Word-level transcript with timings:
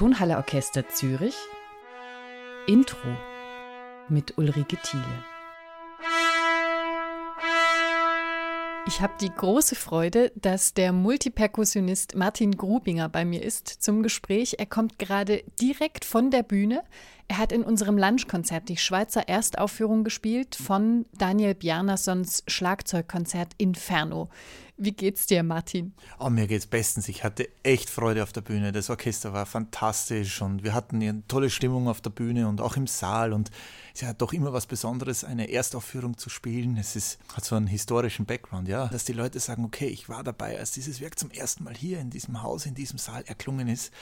Tonhalle 0.00 0.38
Orchester 0.38 0.88
Zürich 0.88 1.34
Intro 2.66 3.10
mit 4.08 4.38
Ulrike 4.38 4.78
Thiele. 4.78 5.04
Ich 8.86 9.02
habe 9.02 9.12
die 9.20 9.28
große 9.28 9.74
Freude, 9.74 10.32
dass 10.36 10.72
der 10.72 10.94
Multiperkussionist 10.94 12.14
Martin 12.16 12.56
Grubinger 12.56 13.10
bei 13.10 13.26
mir 13.26 13.42
ist 13.42 13.68
zum 13.68 14.02
Gespräch. 14.02 14.54
Er 14.56 14.64
kommt 14.64 14.98
gerade 14.98 15.42
direkt 15.60 16.06
von 16.06 16.30
der 16.30 16.44
Bühne. 16.44 16.82
Er 17.30 17.38
hat 17.38 17.52
in 17.52 17.62
unserem 17.62 17.96
Lunchkonzert 17.96 18.68
die 18.68 18.76
Schweizer 18.76 19.28
Erstaufführung 19.28 20.02
gespielt 20.02 20.56
von 20.56 21.06
Daniel 21.16 21.54
Bjarnasons 21.54 22.42
Schlagzeugkonzert 22.48 23.52
Inferno. 23.56 24.30
Wie 24.76 24.90
geht's 24.90 25.26
dir, 25.26 25.44
Martin? 25.44 25.92
Oh, 26.18 26.28
mir 26.28 26.48
geht's 26.48 26.66
bestens. 26.66 27.08
Ich 27.08 27.22
hatte 27.22 27.48
echt 27.62 27.88
Freude 27.88 28.24
auf 28.24 28.32
der 28.32 28.40
Bühne. 28.40 28.72
Das 28.72 28.90
Orchester 28.90 29.32
war 29.32 29.46
fantastisch 29.46 30.42
und 30.42 30.64
wir 30.64 30.74
hatten 30.74 30.96
eine 30.96 31.22
tolle 31.28 31.50
Stimmung 31.50 31.86
auf 31.86 32.00
der 32.00 32.10
Bühne 32.10 32.48
und 32.48 32.60
auch 32.60 32.76
im 32.76 32.88
Saal. 32.88 33.32
Und 33.32 33.52
es 33.94 34.00
ja 34.00 34.12
doch 34.12 34.32
immer 34.32 34.52
was 34.52 34.66
Besonderes, 34.66 35.22
eine 35.22 35.52
Erstaufführung 35.52 36.18
zu 36.18 36.30
spielen. 36.30 36.78
Es 36.78 36.96
ist, 36.96 37.20
hat 37.36 37.44
so 37.44 37.54
einen 37.54 37.68
historischen 37.68 38.26
Background, 38.26 38.66
ja. 38.66 38.88
Dass 38.88 39.04
die 39.04 39.12
Leute 39.12 39.38
sagen, 39.38 39.64
okay, 39.64 39.86
ich 39.86 40.08
war 40.08 40.24
dabei, 40.24 40.58
als 40.58 40.72
dieses 40.72 41.00
Werk 41.00 41.16
zum 41.16 41.30
ersten 41.30 41.62
Mal 41.62 41.76
hier 41.76 42.00
in 42.00 42.10
diesem 42.10 42.42
Haus, 42.42 42.66
in 42.66 42.74
diesem 42.74 42.98
Saal 42.98 43.22
erklungen 43.26 43.68
ist 43.68 43.92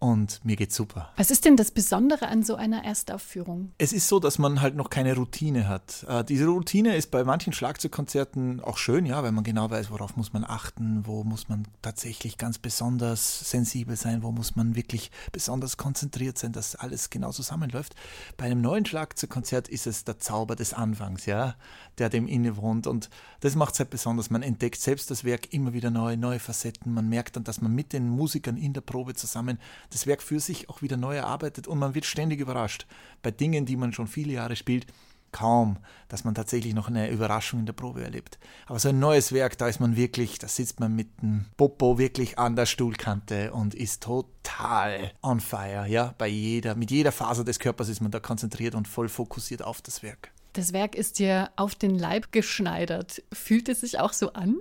und 0.00 0.44
mir 0.44 0.54
geht's 0.54 0.76
super. 0.76 1.12
Was 1.16 1.30
ist 1.30 1.44
denn 1.44 1.56
das 1.56 1.72
Besondere 1.72 2.28
an 2.28 2.44
so 2.44 2.54
einer 2.54 2.84
Erstaufführung? 2.84 3.72
Es 3.78 3.92
ist 3.92 4.06
so, 4.06 4.20
dass 4.20 4.38
man 4.38 4.60
halt 4.60 4.76
noch 4.76 4.90
keine 4.90 5.16
Routine 5.16 5.66
hat. 5.66 6.06
Äh, 6.08 6.22
diese 6.24 6.46
Routine 6.46 6.94
ist 6.94 7.10
bei 7.10 7.24
manchen 7.24 7.52
Schlagzeugkonzerten 7.52 8.60
auch 8.60 8.78
schön, 8.78 9.06
ja, 9.06 9.22
weil 9.24 9.32
man 9.32 9.42
genau 9.42 9.70
weiß, 9.70 9.90
worauf 9.90 10.16
muss 10.16 10.32
man 10.32 10.44
achten, 10.44 11.04
wo 11.04 11.24
muss 11.24 11.48
man 11.48 11.66
tatsächlich 11.82 12.38
ganz 12.38 12.58
besonders 12.58 13.50
sensibel 13.50 13.96
sein, 13.96 14.22
wo 14.22 14.30
muss 14.30 14.54
man 14.54 14.76
wirklich 14.76 15.10
besonders 15.32 15.76
konzentriert 15.76 16.38
sein, 16.38 16.52
dass 16.52 16.76
alles 16.76 17.10
genau 17.10 17.32
zusammenläuft. 17.32 17.96
Bei 18.36 18.44
einem 18.44 18.60
neuen 18.60 18.86
Schlagzeugkonzert 18.86 19.68
ist 19.68 19.88
es 19.88 20.04
der 20.04 20.18
Zauber 20.18 20.54
des 20.54 20.74
Anfangs, 20.74 21.26
ja, 21.26 21.56
der 21.98 22.08
dem 22.08 22.28
innewohnt 22.28 22.86
und 22.86 23.10
das 23.40 23.56
macht 23.56 23.74
es 23.74 23.80
halt 23.80 23.90
besonders. 23.90 24.30
Man 24.30 24.42
entdeckt 24.42 24.80
selbst 24.80 25.10
das 25.10 25.24
Werk 25.24 25.52
immer 25.52 25.72
wieder 25.72 25.90
neu, 25.90 26.16
neue 26.16 26.38
Facetten. 26.38 26.94
Man 26.94 27.08
merkt 27.08 27.36
dann, 27.36 27.44
dass 27.44 27.60
man 27.60 27.72
mit 27.72 27.92
den 27.92 28.08
Musikern 28.08 28.56
in 28.56 28.72
der 28.72 28.80
Probe 28.80 29.14
zusammen 29.14 29.58
das 29.90 30.06
Werk 30.06 30.22
für 30.22 30.40
sich 30.40 30.68
auch 30.68 30.82
wieder 30.82 30.96
neu 30.96 31.16
erarbeitet 31.16 31.66
und 31.66 31.78
man 31.78 31.94
wird 31.94 32.04
ständig 32.04 32.40
überrascht. 32.40 32.86
Bei 33.22 33.30
Dingen, 33.30 33.66
die 33.66 33.76
man 33.76 33.92
schon 33.92 34.06
viele 34.06 34.32
Jahre 34.32 34.56
spielt, 34.56 34.86
kaum, 35.32 35.78
dass 36.08 36.24
man 36.24 36.34
tatsächlich 36.34 36.74
noch 36.74 36.88
eine 36.88 37.10
Überraschung 37.10 37.60
in 37.60 37.66
der 37.66 37.72
Probe 37.72 38.02
erlebt. 38.02 38.38
Aber 38.66 38.78
so 38.78 38.88
ein 38.88 38.98
neues 38.98 39.32
Werk, 39.32 39.58
da 39.58 39.68
ist 39.68 39.80
man 39.80 39.96
wirklich, 39.96 40.38
da 40.38 40.48
sitzt 40.48 40.80
man 40.80 40.94
mit 40.94 41.08
dem 41.22 41.46
Popo 41.56 41.98
wirklich 41.98 42.38
an 42.38 42.56
der 42.56 42.66
Stuhlkante 42.66 43.52
und 43.52 43.74
ist 43.74 44.02
total 44.02 45.12
on 45.22 45.40
fire, 45.40 45.86
ja, 45.86 46.14
bei 46.18 46.28
jeder, 46.28 46.74
mit 46.74 46.90
jeder 46.90 47.12
Faser 47.12 47.44
des 47.44 47.58
Körpers 47.58 47.88
ist 47.88 48.00
man 48.00 48.10
da 48.10 48.20
konzentriert 48.20 48.74
und 48.74 48.88
voll 48.88 49.08
fokussiert 49.08 49.62
auf 49.62 49.82
das 49.82 50.02
Werk. 50.02 50.32
Das 50.54 50.72
Werk 50.72 50.94
ist 50.94 51.18
dir 51.18 51.50
auf 51.56 51.74
den 51.74 51.98
Leib 51.98 52.32
geschneidert. 52.32 53.22
Fühlt 53.32 53.68
es 53.68 53.82
sich 53.82 54.00
auch 54.00 54.12
so 54.12 54.32
an? 54.32 54.56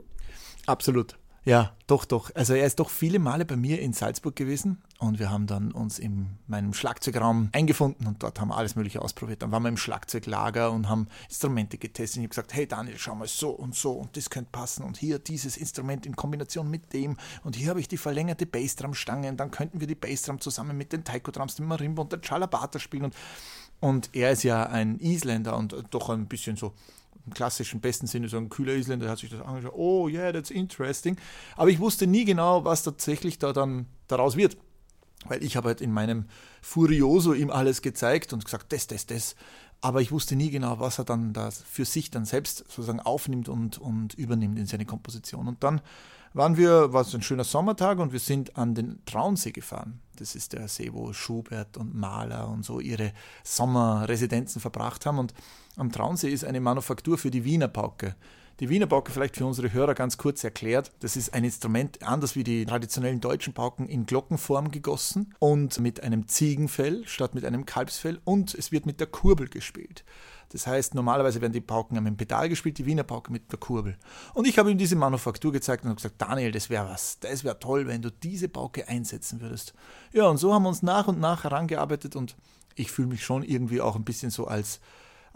Absolut. 0.65 1.17
Ja, 1.45 1.73
doch, 1.87 2.03
doch. 2.03 2.29
Also 2.35 2.53
er 2.53 2.65
ist 2.65 2.79
doch 2.79 2.89
viele 2.89 3.19
Male 3.19 3.45
bei 3.45 3.55
mir 3.55 3.79
in 3.79 3.93
Salzburg 3.93 4.35
gewesen 4.35 4.83
und 4.99 5.19
wir 5.19 5.29
haben 5.29 5.45
dann 5.45 5.71
uns 5.71 5.99
in 5.99 6.37
meinem 6.47 6.73
Schlagzeugraum 6.73 7.49
eingefunden 7.51 8.07
und 8.07 8.23
dort 8.23 8.39
haben 8.39 8.47
wir 8.49 8.57
alles 8.57 8.75
Mögliche 8.75 9.01
ausprobiert. 9.01 9.43
Dann 9.43 9.51
waren 9.51 9.63
wir 9.63 9.69
im 9.69 9.77
Schlagzeuglager 9.77 10.71
und 10.71 10.89
haben 10.89 11.07
Instrumente 11.29 11.77
getestet. 11.77 12.17
Ich 12.17 12.23
habe 12.23 12.29
gesagt, 12.29 12.53
hey 12.53 12.67
Daniel, 12.67 12.97
schau 12.97 13.13
mal 13.13 13.27
so 13.27 13.51
und 13.51 13.75
so 13.75 13.91
und 13.91 14.17
das 14.17 14.29
könnte 14.29 14.49
passen 14.51 14.83
und 14.83 14.97
hier 14.97 15.19
dieses 15.19 15.57
Instrument 15.57 16.05
in 16.05 16.15
Kombination 16.15 16.69
mit 16.69 16.93
dem 16.93 17.17
und 17.43 17.55
hier 17.55 17.69
habe 17.69 17.79
ich 17.79 17.87
die 17.87 17.97
verlängerte 17.97 18.45
Bassdrum-Stange 18.45 19.29
und 19.29 19.37
dann 19.37 19.51
könnten 19.51 19.79
wir 19.79 19.87
die 19.87 19.95
Bassdrum 19.95 20.39
zusammen 20.39 20.75
mit 20.75 20.91
den 20.93 21.03
Taiko-Drums, 21.03 21.55
dem 21.55 21.67
Marimba 21.67 22.01
und 22.01 22.11
der 22.11 22.21
Chalabata 22.21 22.79
spielen 22.79 23.05
und, 23.05 23.15
und 23.79 24.09
er 24.13 24.31
ist 24.31 24.43
ja 24.43 24.63
ein 24.63 24.99
Isländer 24.99 25.57
und 25.57 25.75
doch 25.91 26.09
ein 26.09 26.27
bisschen 26.27 26.55
so 26.55 26.73
im 27.27 27.33
klassischen 27.33 27.81
besten 27.81 28.07
Sinne 28.07 28.29
so 28.29 28.37
ein 28.37 28.49
kühler 28.49 28.73
Isländer, 28.73 29.05
der 29.05 29.11
hat 29.11 29.19
sich 29.19 29.29
das 29.29 29.41
angeschaut, 29.41 29.73
oh 29.75 30.07
yeah, 30.07 30.31
that's 30.31 30.49
interesting. 30.49 31.17
Aber 31.55 31.69
ich 31.69 31.79
wusste 31.79 32.07
nie 32.07 32.25
genau, 32.25 32.63
was 32.63 32.83
tatsächlich 32.83 33.37
da 33.37 33.53
dann 33.53 33.85
daraus 34.07 34.37
wird. 34.37 34.57
Weil 35.27 35.43
ich 35.43 35.55
habe 35.55 35.69
halt 35.69 35.81
in 35.81 35.91
meinem 35.91 36.25
Furioso 36.61 37.33
ihm 37.33 37.49
alles 37.49 37.81
gezeigt 37.81 38.33
und 38.33 38.45
gesagt, 38.45 38.71
das, 38.73 38.87
das, 38.87 39.05
das. 39.05 39.35
Aber 39.81 40.01
ich 40.01 40.11
wusste 40.11 40.35
nie 40.35 40.49
genau, 40.49 40.79
was 40.79 40.97
er 40.97 41.05
dann 41.05 41.33
da 41.33 41.51
für 41.51 41.85
sich 41.85 42.09
dann 42.09 42.25
selbst 42.25 42.59
sozusagen 42.59 42.99
aufnimmt 42.99 43.47
und, 43.47 43.77
und 43.77 44.15
übernimmt 44.15 44.57
in 44.57 44.65
seine 44.65 44.85
Komposition. 44.85 45.47
Und 45.47 45.63
dann 45.63 45.81
waren 46.33 46.57
wir, 46.57 46.93
war 46.93 47.01
es 47.01 47.13
ein 47.13 47.21
schöner 47.21 47.43
Sommertag 47.43 47.99
und 47.99 48.11
wir 48.11 48.19
sind 48.19 48.57
an 48.57 48.75
den 48.75 49.03
Traunsee 49.05 49.51
gefahren. 49.51 49.99
Das 50.15 50.35
ist 50.35 50.53
der 50.53 50.67
See, 50.67 50.91
wo 50.93 51.13
Schubert 51.13 51.77
und 51.77 51.95
Mahler 51.95 52.49
und 52.49 52.65
so 52.65 52.79
ihre 52.79 53.13
Sommerresidenzen 53.43 54.59
verbracht 54.59 55.05
haben. 55.05 55.19
Und 55.19 55.33
am 55.75 55.91
Traunsee 55.91 56.29
ist 56.29 56.43
eine 56.43 56.59
Manufaktur 56.59 57.17
für 57.17 57.31
die 57.31 57.43
Wiener 57.43 57.67
Pauke. 57.67 58.15
Die 58.59 58.69
Wiener 58.69 58.87
Pauke 58.87 59.11
vielleicht 59.11 59.37
für 59.37 59.45
unsere 59.45 59.71
Hörer 59.71 59.93
ganz 59.93 60.17
kurz 60.17 60.43
erklärt. 60.43 60.91
Das 61.01 61.15
ist 61.15 61.31
ein 61.31 61.43
Instrument, 61.43 62.01
anders 62.01 62.35
wie 62.35 62.43
die 62.43 62.65
traditionellen 62.65 63.21
deutschen 63.21 63.53
Pauken, 63.53 63.87
in 63.87 64.07
Glockenform 64.07 64.71
gegossen 64.71 65.35
und 65.37 65.79
mit 65.79 66.01
einem 66.01 66.27
Ziegenfell 66.27 67.03
statt 67.05 67.35
mit 67.35 67.45
einem 67.45 67.67
Kalbsfell 67.67 68.19
und 68.23 68.55
es 68.55 68.71
wird 68.71 68.87
mit 68.87 68.99
der 68.99 69.05
Kurbel 69.05 69.47
gespielt. 69.47 70.03
Das 70.49 70.65
heißt, 70.65 70.95
normalerweise 70.95 71.39
werden 71.39 71.53
die 71.53 71.61
Pauken 71.61 71.99
am 71.99 72.17
Pedal 72.17 72.49
gespielt, 72.49 72.79
die 72.79 72.87
Wiener 72.87 73.03
Pauke 73.03 73.31
mit 73.31 73.51
der 73.51 73.59
Kurbel. 73.59 73.95
Und 74.33 74.47
ich 74.47 74.57
habe 74.57 74.71
ihm 74.71 74.79
diese 74.79 74.95
Manufaktur 74.95 75.51
gezeigt 75.51 75.83
und 75.83 75.89
habe 75.89 75.97
gesagt, 75.97 76.19
Daniel, 76.19 76.51
das 76.51 76.71
wäre 76.71 76.89
was. 76.89 77.19
Das 77.19 77.43
wäre 77.43 77.59
toll, 77.59 77.85
wenn 77.85 78.01
du 78.01 78.09
diese 78.09 78.49
Pauke 78.49 78.87
einsetzen 78.87 79.39
würdest. 79.39 79.75
Ja, 80.13 80.27
und 80.29 80.37
so 80.37 80.51
haben 80.51 80.63
wir 80.63 80.69
uns 80.69 80.81
nach 80.81 81.07
und 81.07 81.19
nach 81.19 81.43
herangearbeitet 81.43 82.15
und 82.15 82.35
ich 82.73 82.91
fühle 82.91 83.09
mich 83.09 83.23
schon 83.23 83.43
irgendwie 83.43 83.81
auch 83.81 83.95
ein 83.95 84.03
bisschen 84.03 84.31
so 84.31 84.47
als 84.47 84.79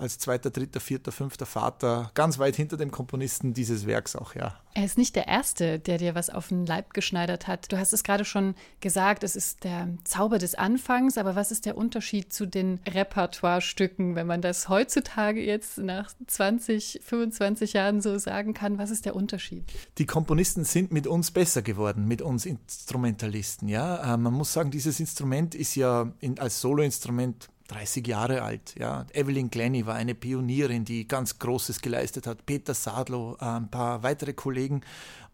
als 0.01 0.17
zweiter, 0.17 0.49
dritter, 0.49 0.79
vierter, 0.79 1.11
fünfter 1.11 1.45
Vater, 1.45 2.11
ganz 2.13 2.39
weit 2.39 2.55
hinter 2.55 2.77
dem 2.77 2.91
Komponisten 2.91 3.53
dieses 3.53 3.85
Werks 3.85 4.15
auch, 4.15 4.35
ja. 4.35 4.59
Er 4.73 4.85
ist 4.85 4.97
nicht 4.97 5.17
der 5.17 5.27
Erste, 5.27 5.79
der 5.79 5.97
dir 5.97 6.15
was 6.15 6.29
auf 6.29 6.47
den 6.47 6.65
Leib 6.65 6.93
geschneidert 6.93 7.47
hat. 7.47 7.71
Du 7.71 7.77
hast 7.77 7.91
es 7.91 8.03
gerade 8.03 8.23
schon 8.23 8.55
gesagt, 8.79 9.23
es 9.23 9.35
ist 9.35 9.65
der 9.65 9.89
Zauber 10.05 10.37
des 10.37 10.55
Anfangs, 10.55 11.17
aber 11.17 11.35
was 11.35 11.51
ist 11.51 11.65
der 11.65 11.75
Unterschied 11.75 12.31
zu 12.31 12.45
den 12.45 12.79
Repertoirestücken, 12.87 14.15
wenn 14.15 14.27
man 14.27 14.41
das 14.41 14.69
heutzutage 14.69 15.43
jetzt 15.43 15.77
nach 15.77 16.13
20, 16.25 17.01
25 17.03 17.73
Jahren 17.73 18.01
so 18.01 18.17
sagen 18.17 18.53
kann? 18.53 18.77
Was 18.77 18.91
ist 18.91 19.05
der 19.05 19.15
Unterschied? 19.15 19.65
Die 19.97 20.05
Komponisten 20.05 20.63
sind 20.63 20.91
mit 20.91 21.05
uns 21.05 21.31
besser 21.31 21.61
geworden, 21.61 22.07
mit 22.07 22.21
uns 22.21 22.45
Instrumentalisten, 22.45 23.67
ja. 23.67 24.13
Äh, 24.13 24.17
man 24.17 24.33
muss 24.33 24.53
sagen, 24.53 24.71
dieses 24.71 25.01
Instrument 25.01 25.53
ist 25.53 25.75
ja 25.75 26.13
in, 26.19 26.39
als 26.39 26.61
Soloinstrument 26.61 27.49
30 27.71 28.05
Jahre 28.05 28.41
alt. 28.41 28.75
Ja. 28.77 29.05
Evelyn 29.13 29.49
Glenny 29.49 29.85
war 29.85 29.95
eine 29.95 30.13
Pionierin, 30.13 30.85
die 30.85 31.07
ganz 31.07 31.39
Großes 31.39 31.81
geleistet 31.81 32.27
hat. 32.27 32.45
Peter 32.45 32.73
Sadlo, 32.73 33.37
äh, 33.39 33.45
ein 33.45 33.71
paar 33.71 34.03
weitere 34.03 34.33
Kollegen. 34.33 34.81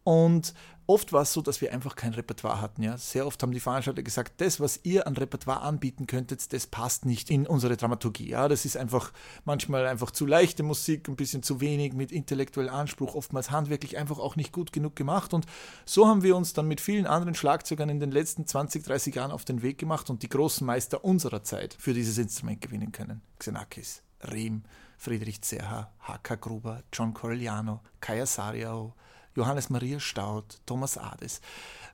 Und 0.04 0.54
oft 0.88 1.14
war 1.14 1.22
es 1.22 1.34
so, 1.34 1.42
dass 1.42 1.62
wir 1.62 1.72
einfach 1.72 1.96
kein 1.96 2.14
Repertoire 2.14 2.62
hatten. 2.62 2.82
Ja. 2.82 2.98
Sehr 2.98 3.28
oft 3.28 3.42
haben 3.44 3.52
die 3.52 3.60
Veranstalter 3.60 4.02
gesagt, 4.02 4.42
das, 4.42 4.60
was 4.60 4.80
ihr 4.84 5.06
an 5.06 5.16
Repertoire 5.16 5.62
anbieten 5.62 6.08
könntet, 6.08 6.52
das 6.54 6.66
passt 6.66 7.06
nicht 7.06 7.30
in 7.30 7.46
unsere 7.46 7.78
Dramaturgie. 7.78 8.30
Ja. 8.30 8.48
Das 8.48 8.66
ist 8.66 8.78
einfach 8.78 9.12
manchmal 9.46 9.86
einfach 9.86 10.12
zu 10.12 10.26
leichte 10.26 10.64
Musik, 10.64 11.08
ein 11.08 11.16
bisschen 11.16 11.44
zu 11.44 11.62
wenig 11.62 11.94
mit 11.94 12.12
intellektuellem 12.12 12.74
Anspruch, 12.74 13.16
oftmals 13.16 13.52
handwerklich 13.52 13.98
einfach 13.98 14.20
auch 14.20 14.36
nicht 14.36 14.52
gut 14.52 14.72
genug 14.72 14.96
gemacht. 14.96 15.34
Und 15.34 15.46
so 15.86 16.08
haben 16.08 16.24
wir 16.24 16.36
uns 16.36 16.54
dann 16.54 16.68
mit 16.68 16.82
vielen 16.82 17.06
anderen 17.06 17.36
Schlagzeugern 17.36 17.90
in 17.90 18.00
den 18.00 18.12
letzten 18.12 18.48
20, 18.48 18.84
30 18.84 19.16
Jahren 19.16 19.32
auf 19.32 19.46
den 19.46 19.62
Weg 19.62 19.78
gemacht 19.78 20.10
und 20.10 20.24
die 20.24 20.30
großen 20.30 20.66
Meister 20.66 21.04
unserer 21.04 21.44
Zeit 21.44 21.76
für 21.78 21.94
dieses 21.94 22.18
Instrument 22.18 22.62
gewinnen 22.62 22.92
können. 22.92 23.22
Xenakis, 23.40 24.02
Riem, 24.32 24.64
Friedrich 24.98 25.42
Zerha, 25.42 25.92
H.K. 26.00 26.36
Gruber, 26.36 26.84
John 26.92 27.14
Corigliano, 27.14 27.82
Kaya 28.02 28.26
Sariao, 28.26 28.94
Johannes 29.38 29.70
Maria 29.70 30.00
Staud, 30.00 30.60
Thomas 30.66 30.98
Ades, 30.98 31.42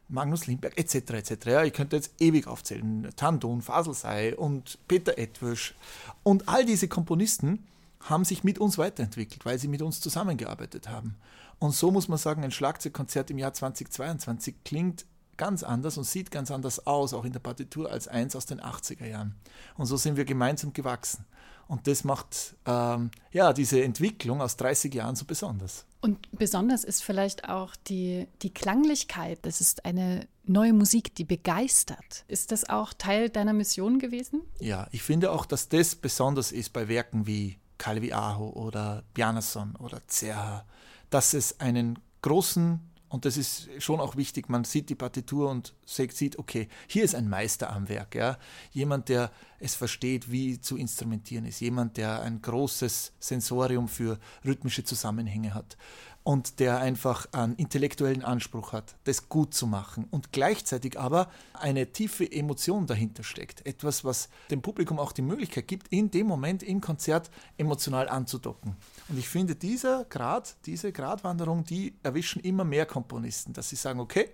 Magnus 0.08 0.48
Lindberg 0.48 0.78
etc. 0.78 0.96
etc. 1.12 1.46
Ja, 1.46 1.64
ich 1.64 1.74
könnte 1.74 1.98
jetzt 1.98 2.14
ewig 2.20 2.48
aufzählen. 2.48 3.10
Tandun, 3.16 3.62
Faselsei 3.62 4.36
und 4.36 4.80
Peter 4.88 5.18
Edwisch. 5.18 5.76
Und 6.24 6.48
all 6.48 6.66
diese 6.66 6.88
Komponisten 6.88 7.68
haben 8.00 8.26
sich 8.26 8.44
mit 8.44 8.60
uns 8.60 8.78
weiterentwickelt, 8.78 9.46
weil 9.46 9.60
sie 9.60 9.68
mit 9.68 9.82
uns 9.82 10.02
zusammengearbeitet 10.02 10.90
haben. 10.90 11.16
Und 11.60 11.74
so 11.74 11.92
muss 11.92 12.08
man 12.08 12.18
sagen, 12.18 12.44
ein 12.44 12.52
Schlagzeugkonzert 12.52 13.30
im 13.30 13.38
Jahr 13.38 13.54
2022 13.54 14.56
klingt 14.66 15.06
ganz 15.36 15.64
anders 15.64 15.98
und 15.98 16.04
sieht 16.06 16.32
ganz 16.32 16.52
anders 16.52 16.86
aus, 16.86 17.14
auch 17.14 17.26
in 17.26 17.34
der 17.34 17.40
Partitur, 17.40 17.92
als 17.92 18.08
eins 18.08 18.36
aus 18.36 18.46
den 18.46 18.62
80er 18.62 19.06
Jahren. 19.06 19.36
Und 19.78 19.86
so 19.86 19.98
sind 19.98 20.16
wir 20.16 20.26
gemeinsam 20.26 20.74
gewachsen. 20.74 21.26
Und 21.68 21.88
das 21.88 22.04
macht 22.04 22.56
ähm, 22.66 23.12
ja 23.32 23.52
diese 23.52 23.84
Entwicklung 23.84 24.42
aus 24.42 24.58
30 24.58 24.94
Jahren 24.94 25.16
so 25.16 25.26
besonders. 25.26 25.86
Und 26.04 26.28
besonders 26.34 26.84
ist 26.84 27.02
vielleicht 27.02 27.48
auch 27.48 27.78
die, 27.88 28.28
die 28.42 28.54
Klanglichkeit. 28.54 29.40
Das 29.44 29.62
ist 29.62 29.86
eine 29.86 30.28
neue 30.44 30.74
Musik, 30.74 31.16
die 31.16 31.24
begeistert. 31.24 32.26
Ist 32.28 32.52
das 32.52 32.68
auch 32.68 32.92
Teil 32.92 33.30
deiner 33.30 33.54
Mission 33.54 34.00
gewesen? 34.00 34.42
Ja, 34.60 34.90
ich 34.92 35.02
finde 35.02 35.32
auch, 35.32 35.46
dass 35.46 35.70
das 35.70 35.96
besonders 35.96 36.52
ist 36.52 36.74
bei 36.74 36.90
Werken 36.90 37.26
wie 37.26 37.58
Calvi 37.78 38.12
Aho 38.12 38.50
oder 38.50 39.06
Bjarnason 39.14 39.78
oder 39.78 40.06
Zerha, 40.08 40.66
dass 41.10 41.34
es 41.34 41.62
einen 41.62 41.98
großen 42.22 42.82
Und 43.14 43.26
das 43.26 43.38
ist 43.38 43.70
schon 43.78 44.00
auch 44.00 44.16
wichtig. 44.16 44.50
Man 44.50 44.64
sieht 44.64 44.90
die 44.90 44.96
Partitur 44.96 45.52
und 45.52 45.76
sieht, 45.86 46.40
okay, 46.40 46.68
hier 46.88 47.04
ist 47.04 47.14
ein 47.14 47.30
Meister 47.30 47.72
am 47.72 47.88
Werk. 47.88 48.16
Ja? 48.16 48.40
Jemand, 48.72 49.08
der 49.08 49.30
es 49.60 49.76
versteht, 49.76 50.32
wie 50.32 50.60
zu 50.60 50.78
instrumentieren 50.78 51.46
ist. 51.46 51.60
Jemand, 51.60 51.98
der 51.98 52.24
ein 52.24 52.42
großes 52.42 53.14
Sensorium 53.20 53.88
für 53.88 54.18
rhythmische 54.44 54.84
Zusammenhänge 54.84 55.54
hat 55.54 55.78
und 56.24 56.60
der 56.60 56.80
einfach 56.80 57.28
einen 57.34 57.56
intellektuellen 57.56 58.24
Anspruch 58.24 58.72
hat, 58.72 58.96
das 59.04 59.28
gut 59.28 59.54
zu 59.54 59.68
machen 59.68 60.08
und 60.10 60.32
gleichzeitig 60.32 60.98
aber 60.98 61.30
eine 61.54 61.92
tiefe 61.92 62.30
Emotion 62.32 62.88
dahinter 62.88 63.24
steckt. 63.24 63.66
Etwas, 63.66 64.06
was 64.06 64.30
dem 64.50 64.62
Publikum 64.62 65.00
auch 65.00 65.12
die 65.12 65.22
Möglichkeit 65.22 65.68
gibt, 65.68 65.90
in 65.90 66.12
dem 66.12 66.28
Moment 66.28 66.64
im 66.64 66.80
Konzert 66.80 67.30
emotional 67.58 68.08
anzudocken. 68.08 68.76
Und 69.10 69.20
ich 69.20 69.28
finde, 69.28 69.56
dieser 69.56 70.06
Grad, 70.06 70.56
diese 70.66 70.94
Gratwanderung, 70.94 71.66
die 71.66 71.96
erwischen 72.04 72.42
immer 72.42 72.64
mehr 72.64 72.86
Komponisten, 72.86 73.52
dass 73.52 73.70
sie 73.70 73.76
sagen, 73.76 74.00
okay, 74.00 74.30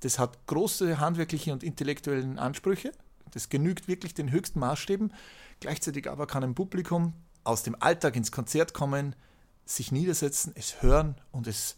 das 0.00 0.18
hat 0.18 0.46
große 0.46 1.00
handwerkliche 1.00 1.52
und 1.52 1.64
intellektuellen 1.64 2.38
Ansprüche, 2.38 2.92
das 3.32 3.48
genügt 3.48 3.88
wirklich 3.88 4.14
den 4.14 4.30
höchsten 4.30 4.60
Maßstäben, 4.60 5.12
gleichzeitig 5.58 6.08
aber 6.08 6.28
kann 6.28 6.44
ein 6.44 6.54
Publikum 6.54 7.12
aus 7.42 7.64
dem 7.64 7.74
Alltag 7.80 8.14
ins 8.14 8.30
Konzert 8.30 8.72
kommen, 8.72 9.16
sich 9.64 9.92
niedersetzen, 9.92 10.52
es 10.56 10.82
hören 10.82 11.16
und 11.32 11.46
es 11.46 11.76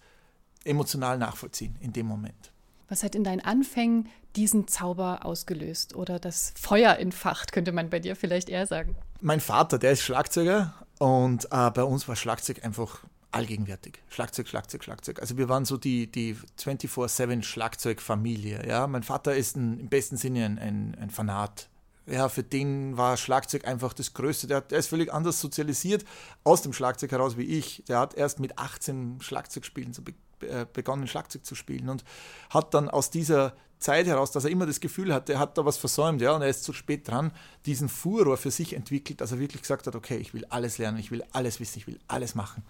emotional 0.65 1.19
nachvollziehen 1.19 1.77
in 1.81 1.93
dem 1.93 2.07
Moment. 2.07 2.53
Was 2.89 3.03
hat 3.03 3.15
in 3.15 3.25
deinen 3.25 3.41
Anfängen 3.41 4.09
diesen 4.37 4.69
Zauber 4.69 5.25
ausgelöst 5.25 5.97
oder 5.97 6.19
das 6.19 6.53
Feuer 6.61 6.97
entfacht, 6.99 7.53
könnte 7.53 7.73
man 7.73 7.91
bei 7.91 7.99
dir 7.99 8.17
vielleicht 8.17 8.49
eher 8.49 8.67
sagen? 8.67 8.97
Mein 9.21 9.41
Vater, 9.41 9.79
der 9.79 9.93
ist 9.93 10.03
Schlagzeuger 10.03 10.75
und 10.99 11.47
äh, 11.51 11.71
bei 11.71 11.83
uns 11.83 12.07
war 12.07 12.17
Schlagzeug 12.17 12.65
einfach 12.65 13.01
allgegenwärtig. 13.33 14.03
Schlagzeug, 14.09 14.49
Schlagzeug, 14.49 14.85
Schlagzeug. 14.85 15.21
Also 15.21 15.37
wir 15.37 15.49
waren 15.49 15.65
so 15.65 15.77
die, 15.77 16.11
die 16.11 16.37
24-7 16.59 17.43
Schlagzeugfamilie. 17.43 18.67
Ja? 18.67 18.87
Mein 18.87 19.03
Vater 19.03 19.35
ist 19.35 19.57
ein, 19.57 19.81
im 19.81 19.89
besten 19.89 20.17
Sinne 20.17 20.45
ein, 20.45 20.59
ein, 20.59 20.97
ein 21.01 21.11
Fanat 21.11 21.69
ja, 22.07 22.29
für 22.29 22.43
den 22.43 22.97
war 22.97 23.17
Schlagzeug 23.17 23.67
einfach 23.67 23.93
das 23.93 24.15
Größte. 24.15 24.47
Der, 24.47 24.61
der 24.61 24.79
ist 24.79 24.89
völlig 24.89 25.13
anders 25.13 25.41
sozialisiert 25.41 26.05
aus 26.45 26.63
dem 26.63 26.73
Schlagzeug 26.73 27.13
heraus 27.13 27.37
wie 27.37 27.45
ich. 27.45 27.83
Der 27.89 27.99
hat 27.99 28.15
erst 28.15 28.41
mit 28.41 28.59
18 28.59 29.19
Schlagzeugspielen 29.21 29.93
so 29.93 30.03
be 30.03 30.13
äh, 30.41 30.67
begonnen, 30.71 31.09
Schlagzeug 31.09 31.47
zu 31.47 31.55
spielen 31.55 31.89
und 31.89 32.05
hat 32.51 32.75
dann 32.75 32.91
aus 32.91 33.11
dieser 33.11 33.55
Zeit 33.79 34.07
heraus, 34.07 34.33
dass 34.33 34.45
er 34.45 34.51
immer 34.51 34.67
das 34.67 34.81
Gefühl 34.81 35.13
hatte, 35.13 35.35
er 35.35 35.39
hat 35.39 35.57
da 35.57 35.65
was 35.65 35.79
versäumt, 35.79 36.21
ja, 36.21 36.35
und 36.35 36.43
er 36.43 36.49
ist 36.49 36.65
zu 36.65 36.73
spät 36.73 37.09
dran, 37.09 37.33
diesen 37.65 37.89
Furor 37.89 38.37
für 38.37 38.51
sich 38.51 38.75
entwickelt, 38.75 39.21
dass 39.21 39.33
er 39.33 39.39
wirklich 39.39 39.63
gesagt 39.63 39.87
hat, 39.87 39.95
okay, 39.95 40.17
ich 40.17 40.35
will 40.35 40.45
alles 40.47 40.79
lernen, 40.79 40.99
ich 40.99 41.11
will 41.11 41.25
alles 41.33 41.59
wissen, 41.61 41.79
ich 41.79 41.87
will 41.87 41.99
alles 42.07 42.35
machen. 42.35 42.63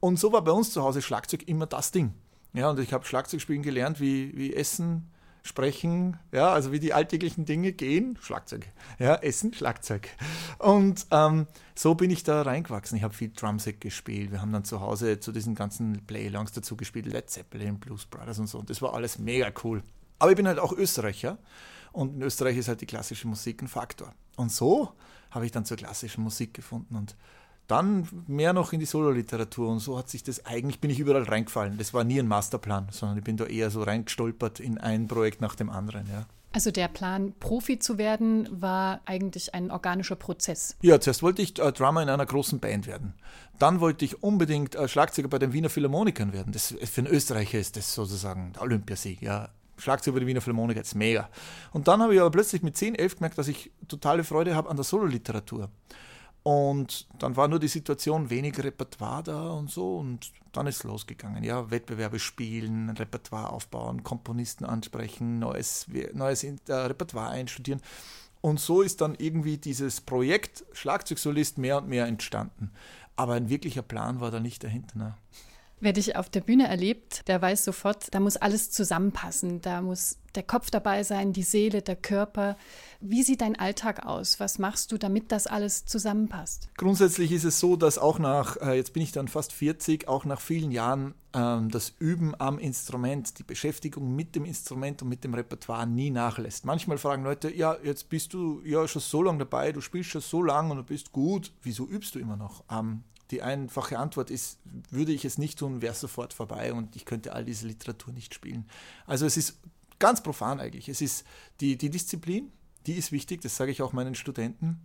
Und 0.00 0.18
so 0.18 0.32
war 0.32 0.42
bei 0.42 0.52
uns 0.52 0.72
zu 0.72 0.82
Hause 0.82 1.02
Schlagzeug 1.02 1.46
immer 1.46 1.66
das 1.66 1.92
Ding. 1.92 2.14
Ja, 2.52 2.70
und 2.70 2.80
ich 2.80 2.92
habe 2.92 3.04
Schlagzeug 3.04 3.40
spielen 3.40 3.62
gelernt, 3.62 4.00
wie, 4.00 4.36
wie 4.36 4.54
Essen, 4.54 5.10
sprechen, 5.42 6.18
ja, 6.32 6.52
also 6.52 6.72
wie 6.72 6.80
die 6.80 6.92
alltäglichen 6.92 7.44
Dinge 7.44 7.72
gehen, 7.72 8.18
Schlagzeug, 8.20 8.66
ja, 8.98 9.14
Essen, 9.16 9.52
Schlagzeug. 9.54 10.08
Und 10.58 11.06
ähm, 11.10 11.46
so 11.74 11.94
bin 11.94 12.10
ich 12.10 12.22
da 12.22 12.42
reingewachsen. 12.42 12.96
Ich 12.96 13.04
habe 13.04 13.14
viel 13.14 13.30
Drumset 13.30 13.80
gespielt. 13.80 14.32
Wir 14.32 14.40
haben 14.40 14.52
dann 14.52 14.64
zu 14.64 14.80
Hause 14.80 15.20
zu 15.20 15.32
diesen 15.32 15.54
ganzen 15.54 16.04
Playlongs 16.06 16.52
dazu 16.52 16.76
gespielt, 16.76 17.06
Led 17.06 17.30
Zeppelin, 17.30 17.78
Blues 17.78 18.06
Brothers 18.06 18.38
und 18.38 18.48
so. 18.48 18.58
Und 18.58 18.70
das 18.70 18.82
war 18.82 18.94
alles 18.94 19.18
mega 19.18 19.50
cool. 19.64 19.82
Aber 20.18 20.30
ich 20.30 20.36
bin 20.36 20.46
halt 20.46 20.58
auch 20.58 20.72
Österreicher 20.72 21.38
und 21.92 22.16
in 22.16 22.22
Österreich 22.22 22.56
ist 22.56 22.68
halt 22.68 22.80
die 22.80 22.86
klassische 22.86 23.26
Musik 23.26 23.62
ein 23.62 23.68
Faktor. 23.68 24.14
Und 24.36 24.52
so 24.52 24.92
habe 25.30 25.46
ich 25.46 25.52
dann 25.52 25.64
zur 25.64 25.76
klassischen 25.76 26.22
Musik 26.22 26.54
gefunden 26.54 26.96
und 26.96 27.16
dann 27.70 28.08
mehr 28.26 28.52
noch 28.52 28.72
in 28.72 28.80
die 28.80 28.86
Sololiteratur 28.86 29.68
und 29.68 29.78
so 29.78 29.98
hat 29.98 30.08
sich 30.08 30.22
das 30.22 30.44
eigentlich, 30.46 30.80
bin 30.80 30.90
ich 30.90 30.98
überall 30.98 31.22
reingefallen. 31.22 31.78
Das 31.78 31.94
war 31.94 32.04
nie 32.04 32.18
ein 32.18 32.28
Masterplan, 32.28 32.88
sondern 32.90 33.18
ich 33.18 33.24
bin 33.24 33.36
da 33.36 33.44
eher 33.44 33.70
so 33.70 33.82
reingestolpert 33.82 34.60
in 34.60 34.78
ein 34.78 35.06
Projekt 35.06 35.40
nach 35.40 35.54
dem 35.54 35.70
anderen, 35.70 36.06
ja. 36.08 36.26
Also 36.52 36.72
der 36.72 36.88
Plan, 36.88 37.32
Profi 37.38 37.78
zu 37.78 37.96
werden, 37.96 38.48
war 38.50 39.00
eigentlich 39.04 39.54
ein 39.54 39.70
organischer 39.70 40.16
Prozess. 40.16 40.76
Ja, 40.82 41.00
zuerst 41.00 41.22
wollte 41.22 41.42
ich 41.42 41.56
äh, 41.60 41.70
Drummer 41.70 42.02
in 42.02 42.08
einer 42.08 42.26
großen 42.26 42.58
Band 42.58 42.88
werden. 42.88 43.14
Dann 43.60 43.78
wollte 43.78 44.04
ich 44.04 44.22
unbedingt 44.22 44.74
äh, 44.74 44.88
Schlagzeuger 44.88 45.28
bei 45.28 45.38
den 45.38 45.52
Wiener 45.52 45.70
Philharmonikern 45.70 46.32
werden. 46.32 46.52
Das, 46.52 46.74
für 46.82 47.02
einen 47.02 47.06
Österreicher 47.06 47.60
ist 47.60 47.76
das 47.76 47.94
sozusagen 47.94 48.52
der 48.54 48.62
Olympiasieg, 48.62 49.22
ja. 49.22 49.50
Schlagzeug 49.76 50.14
bei 50.14 50.20
den 50.20 50.26
Wiener 50.26 50.40
Philharmoniker 50.40 50.80
ist 50.80 50.94
mega. 50.94 51.30
Und 51.72 51.88
dann 51.88 52.02
habe 52.02 52.14
ich 52.14 52.20
aber 52.20 52.30
plötzlich 52.30 52.62
mit 52.62 52.76
10, 52.76 52.96
11 52.96 53.16
gemerkt, 53.16 53.38
dass 53.38 53.48
ich 53.48 53.70
totale 53.88 54.24
Freude 54.24 54.54
habe 54.54 54.68
an 54.68 54.76
der 54.76 54.84
Sololiteratur. 54.84 55.70
Und 56.42 57.06
dann 57.18 57.36
war 57.36 57.48
nur 57.48 57.58
die 57.58 57.68
Situation, 57.68 58.30
wenig 58.30 58.58
Repertoire 58.62 59.22
da 59.22 59.50
und 59.50 59.70
so. 59.70 59.98
Und 59.98 60.32
dann 60.52 60.66
ist 60.66 60.84
losgegangen. 60.84 61.44
Ja, 61.44 61.70
Wettbewerbe 61.70 62.18
spielen, 62.18 62.90
Repertoire 62.90 63.50
aufbauen, 63.50 64.02
Komponisten 64.02 64.64
ansprechen, 64.64 65.38
neues, 65.38 65.86
neues 66.14 66.44
äh, 66.44 66.54
Repertoire 66.68 67.30
einstudieren. 67.30 67.82
Und 68.40 68.58
so 68.58 68.80
ist 68.80 69.02
dann 69.02 69.14
irgendwie 69.18 69.58
dieses 69.58 70.00
Projekt 70.00 70.64
Schlagzeugsolist 70.72 71.58
mehr 71.58 71.78
und 71.78 71.88
mehr 71.88 72.06
entstanden. 72.06 72.70
Aber 73.16 73.34
ein 73.34 73.50
wirklicher 73.50 73.82
Plan 73.82 74.20
war 74.20 74.30
da 74.30 74.40
nicht 74.40 74.64
dahinter. 74.64 74.98
Ne? 74.98 75.14
Wer 75.82 75.94
dich 75.94 76.14
auf 76.16 76.28
der 76.28 76.42
Bühne 76.42 76.68
erlebt, 76.68 77.26
der 77.26 77.40
weiß 77.40 77.64
sofort, 77.64 78.14
da 78.14 78.20
muss 78.20 78.36
alles 78.36 78.70
zusammenpassen. 78.70 79.62
Da 79.62 79.80
muss 79.80 80.18
der 80.34 80.42
Kopf 80.42 80.70
dabei 80.70 81.02
sein, 81.04 81.32
die 81.32 81.42
Seele, 81.42 81.80
der 81.80 81.96
Körper. 81.96 82.58
Wie 83.00 83.22
sieht 83.22 83.40
dein 83.40 83.58
Alltag 83.58 84.04
aus? 84.04 84.38
Was 84.38 84.58
machst 84.58 84.92
du, 84.92 84.98
damit 84.98 85.32
das 85.32 85.46
alles 85.46 85.86
zusammenpasst? 85.86 86.68
Grundsätzlich 86.76 87.32
ist 87.32 87.44
es 87.44 87.58
so, 87.58 87.76
dass 87.76 87.96
auch 87.96 88.18
nach, 88.18 88.58
äh, 88.58 88.74
jetzt 88.76 88.92
bin 88.92 89.02
ich 89.02 89.12
dann 89.12 89.26
fast 89.26 89.52
40, 89.52 90.06
auch 90.06 90.26
nach 90.26 90.40
vielen 90.40 90.70
Jahren 90.70 91.14
ähm, 91.32 91.70
das 91.70 91.94
Üben 91.98 92.34
am 92.38 92.58
Instrument, 92.58 93.38
die 93.38 93.42
Beschäftigung 93.42 94.14
mit 94.14 94.36
dem 94.36 94.44
Instrument 94.44 95.00
und 95.00 95.08
mit 95.08 95.24
dem 95.24 95.32
Repertoire 95.32 95.86
nie 95.86 96.10
nachlässt. 96.10 96.66
Manchmal 96.66 96.98
fragen 96.98 97.24
Leute, 97.24 97.54
ja, 97.54 97.78
jetzt 97.82 98.10
bist 98.10 98.34
du 98.34 98.60
ja 98.66 98.86
schon 98.86 99.02
so 99.02 99.22
lange 99.22 99.38
dabei, 99.38 99.72
du 99.72 99.80
spielst 99.80 100.10
schon 100.10 100.20
so 100.20 100.42
lange 100.42 100.72
und 100.72 100.76
du 100.76 100.84
bist 100.84 101.10
gut, 101.12 101.52
wieso 101.62 101.88
übst 101.88 102.14
du 102.14 102.18
immer 102.18 102.36
noch? 102.36 102.64
Die 103.30 103.42
einfache 103.42 103.98
Antwort 103.98 104.30
ist, 104.30 104.58
würde 104.90 105.12
ich 105.12 105.24
es 105.24 105.38
nicht 105.38 105.58
tun, 105.58 105.82
wäre 105.82 105.94
sofort 105.94 106.32
vorbei 106.32 106.72
und 106.72 106.96
ich 106.96 107.04
könnte 107.04 107.32
all 107.32 107.44
diese 107.44 107.66
Literatur 107.66 108.12
nicht 108.12 108.34
spielen. 108.34 108.68
Also 109.06 109.26
es 109.26 109.36
ist 109.36 109.58
ganz 109.98 110.22
profan 110.22 110.58
eigentlich. 110.58 110.88
Es 110.88 111.00
ist 111.00 111.24
die, 111.60 111.76
die 111.76 111.90
Disziplin, 111.90 112.50
die 112.86 112.94
ist 112.94 113.12
wichtig, 113.12 113.40
das 113.42 113.56
sage 113.56 113.70
ich 113.70 113.82
auch 113.82 113.92
meinen 113.92 114.14
Studenten. 114.14 114.80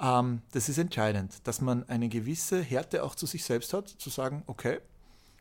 Ähm, 0.00 0.42
das 0.52 0.68
ist 0.68 0.78
entscheidend, 0.78 1.46
dass 1.46 1.60
man 1.60 1.88
eine 1.88 2.08
gewisse 2.08 2.60
Härte 2.60 3.04
auch 3.04 3.14
zu 3.14 3.26
sich 3.26 3.44
selbst 3.44 3.72
hat, 3.72 3.88
zu 3.88 4.10
sagen, 4.10 4.42
okay, 4.46 4.80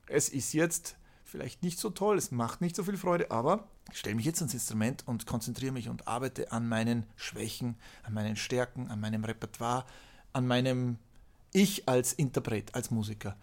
es 0.07 0.29
ist 0.29 0.53
jetzt 0.53 0.95
vielleicht 1.23 1.63
nicht 1.63 1.79
so 1.79 1.89
toll, 1.89 2.17
es 2.17 2.29
macht 2.29 2.61
nicht 2.61 2.75
so 2.75 2.83
viel 2.83 2.97
Freude, 2.97 3.31
aber 3.31 3.67
ich 3.91 3.97
stelle 3.97 4.15
mich 4.15 4.25
jetzt 4.25 4.39
ans 4.41 4.53
Instrument 4.53 5.07
und 5.07 5.25
konzentriere 5.25 5.71
mich 5.71 5.89
und 5.89 6.07
arbeite 6.07 6.51
an 6.51 6.67
meinen 6.67 7.07
Schwächen, 7.15 7.75
an 8.03 8.13
meinen 8.13 8.35
Stärken, 8.35 8.89
an 8.89 8.99
meinem 8.99 9.23
Repertoire, 9.23 9.85
an 10.33 10.45
meinem 10.45 10.97
ich 11.53 11.87
als 11.87 12.13
Interpret, 12.13 12.73
als 12.75 12.91
Musiker. 12.91 13.37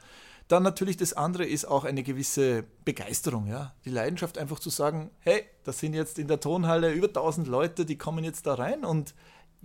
Dann 0.48 0.64
natürlich 0.64 0.96
das 0.96 1.12
andere 1.12 1.46
ist 1.46 1.64
auch 1.64 1.84
eine 1.84 2.02
gewisse 2.02 2.64
Begeisterung, 2.84 3.46
ja. 3.46 3.72
Die 3.84 3.90
Leidenschaft 3.90 4.36
einfach 4.36 4.58
zu 4.58 4.68
sagen, 4.68 5.10
hey, 5.20 5.44
das 5.62 5.78
sind 5.78 5.94
jetzt 5.94 6.18
in 6.18 6.26
der 6.26 6.40
Tonhalle 6.40 6.92
über 6.92 7.06
1000 7.06 7.46
Leute, 7.46 7.86
die 7.86 7.96
kommen 7.96 8.24
jetzt 8.24 8.46
da 8.46 8.54
rein 8.54 8.84
und 8.84 9.14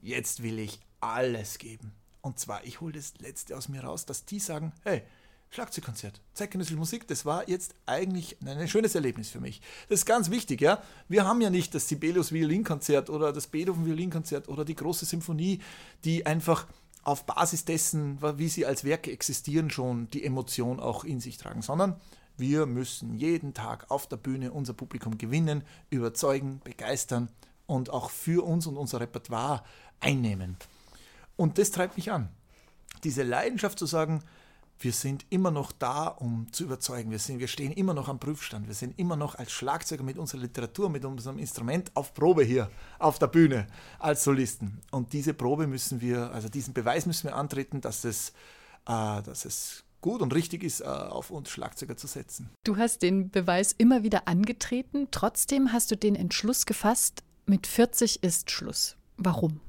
jetzt 0.01 0.43
will 0.43 0.59
ich 0.59 0.79
alles 0.99 1.57
geben. 1.57 1.91
Und 2.21 2.39
zwar, 2.39 2.63
ich 2.65 2.81
hole 2.81 2.93
das 2.93 3.13
Letzte 3.19 3.57
aus 3.57 3.67
mir 3.67 3.83
raus, 3.83 4.05
dass 4.05 4.25
die 4.25 4.39
sagen, 4.39 4.73
hey, 4.83 5.01
Schlagzeugkonzert, 5.49 6.21
zeitgenössische 6.33 6.77
Musik, 6.77 7.07
das 7.07 7.25
war 7.25 7.47
jetzt 7.47 7.75
eigentlich 7.85 8.37
ein 8.45 8.67
schönes 8.67 8.93
Erlebnis 8.93 9.29
für 9.29 9.39
mich. 9.39 9.61
Das 9.89 9.99
ist 9.99 10.05
ganz 10.05 10.29
wichtig, 10.29 10.61
ja. 10.61 10.83
Wir 11.07 11.25
haben 11.25 11.41
ja 11.41 11.49
nicht 11.49 11.73
das 11.73 11.87
Sibelius 11.87 12.31
Violinkonzert 12.31 13.09
oder 13.09 13.31
das 13.31 13.47
Beethoven 13.47 13.85
Violinkonzert 13.85 14.49
oder 14.49 14.65
die 14.65 14.75
große 14.75 15.05
Symphonie, 15.05 15.61
die 16.03 16.25
einfach 16.25 16.67
auf 17.05 17.25
Basis 17.25 17.63
dessen, 17.63 18.19
wie 18.37 18.49
sie 18.49 18.65
als 18.65 18.83
Werke 18.83 19.11
existieren, 19.11 19.69
schon 19.69 20.09
die 20.09 20.25
Emotion 20.25 20.79
auch 20.79 21.03
in 21.05 21.21
sich 21.21 21.37
tragen, 21.37 21.61
sondern 21.61 21.95
wir 22.35 22.65
müssen 22.65 23.15
jeden 23.15 23.53
Tag 23.53 23.89
auf 23.89 24.07
der 24.07 24.17
Bühne 24.17 24.51
unser 24.51 24.73
Publikum 24.73 25.17
gewinnen, 25.17 25.63
überzeugen, 25.89 26.59
begeistern 26.63 27.29
und 27.67 27.91
auch 27.91 28.09
für 28.09 28.43
uns 28.43 28.67
und 28.67 28.75
unser 28.75 28.99
Repertoire 28.99 29.63
einnehmen. 30.01 30.57
Und 31.37 31.57
das 31.57 31.71
treibt 31.71 31.95
mich 31.95 32.11
an. 32.11 32.29
Diese 33.03 33.23
Leidenschaft 33.23 33.79
zu 33.79 33.85
sagen, 33.85 34.21
wir 34.79 34.91
sind 34.91 35.25
immer 35.29 35.51
noch 35.51 35.71
da, 35.71 36.07
um 36.07 36.51
zu 36.51 36.63
überzeugen. 36.63 37.11
Wir, 37.11 37.19
sind, 37.19 37.39
wir 37.39 37.47
stehen 37.47 37.71
immer 37.71 37.93
noch 37.93 38.09
am 38.09 38.19
Prüfstand. 38.19 38.67
Wir 38.67 38.73
sind 38.73 38.97
immer 38.99 39.15
noch 39.15 39.35
als 39.35 39.51
Schlagzeuger 39.51 40.03
mit 40.03 40.17
unserer 40.17 40.41
Literatur, 40.41 40.89
mit 40.89 41.05
unserem 41.05 41.37
Instrument 41.39 41.91
auf 41.95 42.13
Probe 42.13 42.43
hier 42.43 42.69
auf 42.99 43.19
der 43.19 43.27
Bühne 43.27 43.67
als 43.99 44.23
Solisten. 44.23 44.81
Und 44.91 45.13
diese 45.13 45.33
Probe 45.33 45.67
müssen 45.67 46.01
wir, 46.01 46.31
also 46.31 46.49
diesen 46.49 46.73
Beweis 46.73 47.05
müssen 47.05 47.25
wir 47.25 47.35
antreten, 47.35 47.81
dass 47.81 48.03
es, 48.03 48.29
äh, 48.85 49.21
dass 49.21 49.45
es 49.45 49.83
gut 50.01 50.21
und 50.21 50.33
richtig 50.35 50.63
ist, 50.63 50.81
äh, 50.81 50.85
auf 50.85 51.31
uns 51.31 51.49
Schlagzeuger 51.49 51.97
zu 51.97 52.07
setzen. 52.07 52.49
Du 52.63 52.77
hast 52.77 53.01
den 53.01 53.29
Beweis 53.31 53.73
immer 53.77 54.03
wieder 54.03 54.27
angetreten. 54.27 55.07
Trotzdem 55.11 55.71
hast 55.71 55.89
du 55.89 55.97
den 55.97 56.15
Entschluss 56.15 56.65
gefasst, 56.65 57.23
mit 57.45 57.65
40 57.65 58.23
ist 58.23 58.51
Schluss. 58.51 58.97
Warum? 59.17 59.61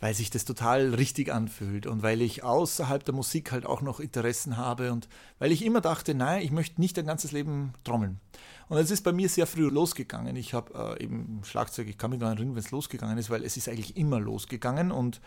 Weil 0.00 0.14
sich 0.14 0.30
das 0.30 0.44
total 0.44 0.94
richtig 0.94 1.32
anfühlt 1.32 1.86
und 1.86 2.02
weil 2.02 2.22
ich 2.22 2.44
außerhalb 2.44 3.04
der 3.04 3.14
Musik 3.14 3.50
halt 3.50 3.66
auch 3.66 3.82
noch 3.82 3.98
Interessen 3.98 4.56
habe 4.56 4.92
und 4.92 5.08
weil 5.38 5.50
ich 5.50 5.64
immer 5.64 5.80
dachte, 5.80 6.14
nein, 6.14 6.42
ich 6.42 6.52
möchte 6.52 6.80
nicht 6.80 6.98
ein 6.98 7.06
ganzes 7.06 7.32
Leben 7.32 7.74
trommeln. 7.84 8.20
Und 8.68 8.78
es 8.78 8.90
ist 8.90 9.02
bei 9.02 9.12
mir 9.12 9.28
sehr 9.28 9.46
früh 9.46 9.68
losgegangen. 9.68 10.36
Ich 10.36 10.54
habe 10.54 10.96
äh, 10.98 11.02
eben 11.02 11.40
Schlagzeug, 11.42 11.88
ich 11.88 11.98
kann 11.98 12.10
mich 12.10 12.20
nicht 12.20 12.28
erinnern, 12.28 12.54
wenn 12.54 12.62
es 12.62 12.70
losgegangen 12.70 13.18
ist, 13.18 13.30
weil 13.30 13.42
es 13.44 13.56
ist 13.56 13.68
eigentlich 13.68 13.96
immer 13.96 14.20
losgegangen 14.20 14.92
und 14.92 15.20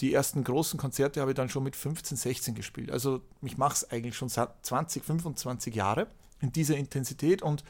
die 0.00 0.12
ersten 0.12 0.44
großen 0.44 0.78
Konzerte 0.78 1.20
habe 1.20 1.32
ich 1.32 1.36
dann 1.36 1.48
schon 1.48 1.62
mit 1.64 1.74
15, 1.74 2.16
16 2.16 2.54
gespielt. 2.54 2.90
Also 2.90 3.22
ich 3.42 3.56
mache 3.56 3.74
es 3.74 3.90
eigentlich 3.90 4.16
schon 4.16 4.28
seit 4.28 4.50
20, 4.62 5.04
25 5.04 5.74
Jahre 5.74 6.06
in 6.40 6.52
dieser 6.52 6.76
Intensität 6.76 7.42
und 7.42 7.64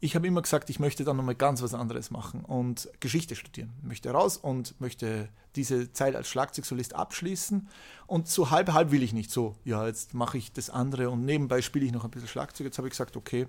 ich 0.00 0.14
habe 0.14 0.26
immer 0.26 0.42
gesagt, 0.42 0.68
ich 0.68 0.78
möchte 0.78 1.04
dann 1.04 1.16
nochmal 1.16 1.34
ganz 1.34 1.62
was 1.62 1.72
anderes 1.72 2.10
machen 2.10 2.44
und 2.44 2.88
Geschichte 3.00 3.34
studieren. 3.34 3.72
Möchte 3.82 4.10
raus 4.10 4.36
und 4.36 4.78
möchte 4.80 5.28
diese 5.56 5.92
Zeit 5.92 6.14
als 6.14 6.28
Schlagzeugsolist 6.28 6.94
abschließen. 6.94 7.68
Und 8.06 8.28
so 8.28 8.50
halb, 8.50 8.72
halb 8.72 8.90
will 8.90 9.02
ich 9.02 9.14
nicht 9.14 9.30
so, 9.30 9.56
ja, 9.64 9.86
jetzt 9.86 10.12
mache 10.12 10.36
ich 10.36 10.52
das 10.52 10.68
andere 10.68 11.08
und 11.08 11.24
nebenbei 11.24 11.62
spiele 11.62 11.86
ich 11.86 11.92
noch 11.92 12.04
ein 12.04 12.10
bisschen 12.10 12.28
Schlagzeug. 12.28 12.66
Jetzt 12.66 12.76
habe 12.76 12.88
ich 12.88 12.92
gesagt, 12.92 13.16
okay, 13.16 13.46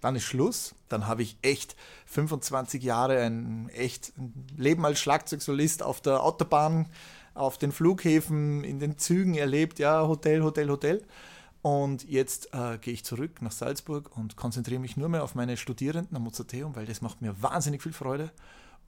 dann 0.00 0.16
ist 0.16 0.24
Schluss. 0.24 0.74
Dann 0.88 1.06
habe 1.06 1.22
ich 1.22 1.36
echt 1.42 1.76
25 2.06 2.82
Jahre 2.82 3.20
ein 3.20 3.68
echt 3.68 4.12
Leben 4.56 4.84
als 4.86 5.00
Schlagzeugsolist 5.00 5.82
auf 5.82 6.00
der 6.00 6.22
Autobahn, 6.22 6.86
auf 7.34 7.58
den 7.58 7.72
Flughäfen, 7.72 8.64
in 8.64 8.80
den 8.80 8.98
Zügen 8.98 9.34
erlebt. 9.34 9.78
Ja, 9.78 10.06
Hotel, 10.08 10.42
Hotel, 10.42 10.68
Hotel. 10.70 11.02
Und 11.62 12.08
jetzt 12.08 12.54
äh, 12.54 12.78
gehe 12.78 12.94
ich 12.94 13.04
zurück 13.04 13.42
nach 13.42 13.52
Salzburg 13.52 14.16
und 14.16 14.36
konzentriere 14.36 14.80
mich 14.80 14.96
nur 14.96 15.08
mehr 15.08 15.22
auf 15.22 15.34
meine 15.34 15.56
Studierenden 15.56 16.16
am 16.16 16.22
Mozarteum, 16.22 16.74
weil 16.74 16.86
das 16.86 17.02
macht 17.02 17.20
mir 17.20 17.42
wahnsinnig 17.42 17.82
viel 17.82 17.92
Freude 17.92 18.30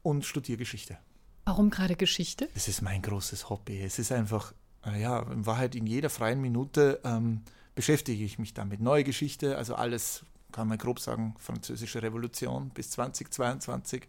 und 0.03 0.25
studiere 0.25 0.59
Geschichte. 0.59 0.99
Warum 1.45 1.71
gerade 1.71 1.97
Geschichte? 1.97 2.49
Das 2.55 2.69
ist 2.69 2.83
mein 2.83 3.03
großes 3.03 3.51
Hobby. 3.51 3.81
Es 3.81 3.99
ist 3.99 4.13
einfach, 4.13 4.55
äh, 4.87 5.01
ja, 5.01 5.21
in 5.31 5.45
Wahrheit 5.45 5.75
in 5.75 5.87
jeder 5.87 6.09
freien 6.09 6.41
Minute 6.41 7.01
ähm, 7.05 7.43
beschäftige 7.75 8.25
ich 8.25 8.39
mich 8.39 8.55
damit. 8.55 8.81
Neue 8.81 9.05
Geschichte, 9.05 9.59
also 9.59 9.75
alles, 9.75 10.25
kann 10.51 10.69
man 10.69 10.79
grob 10.79 11.01
sagen, 11.01 11.35
französische 11.39 12.03
Revolution 12.03 12.71
bis 12.71 12.91
2022. 12.91 14.09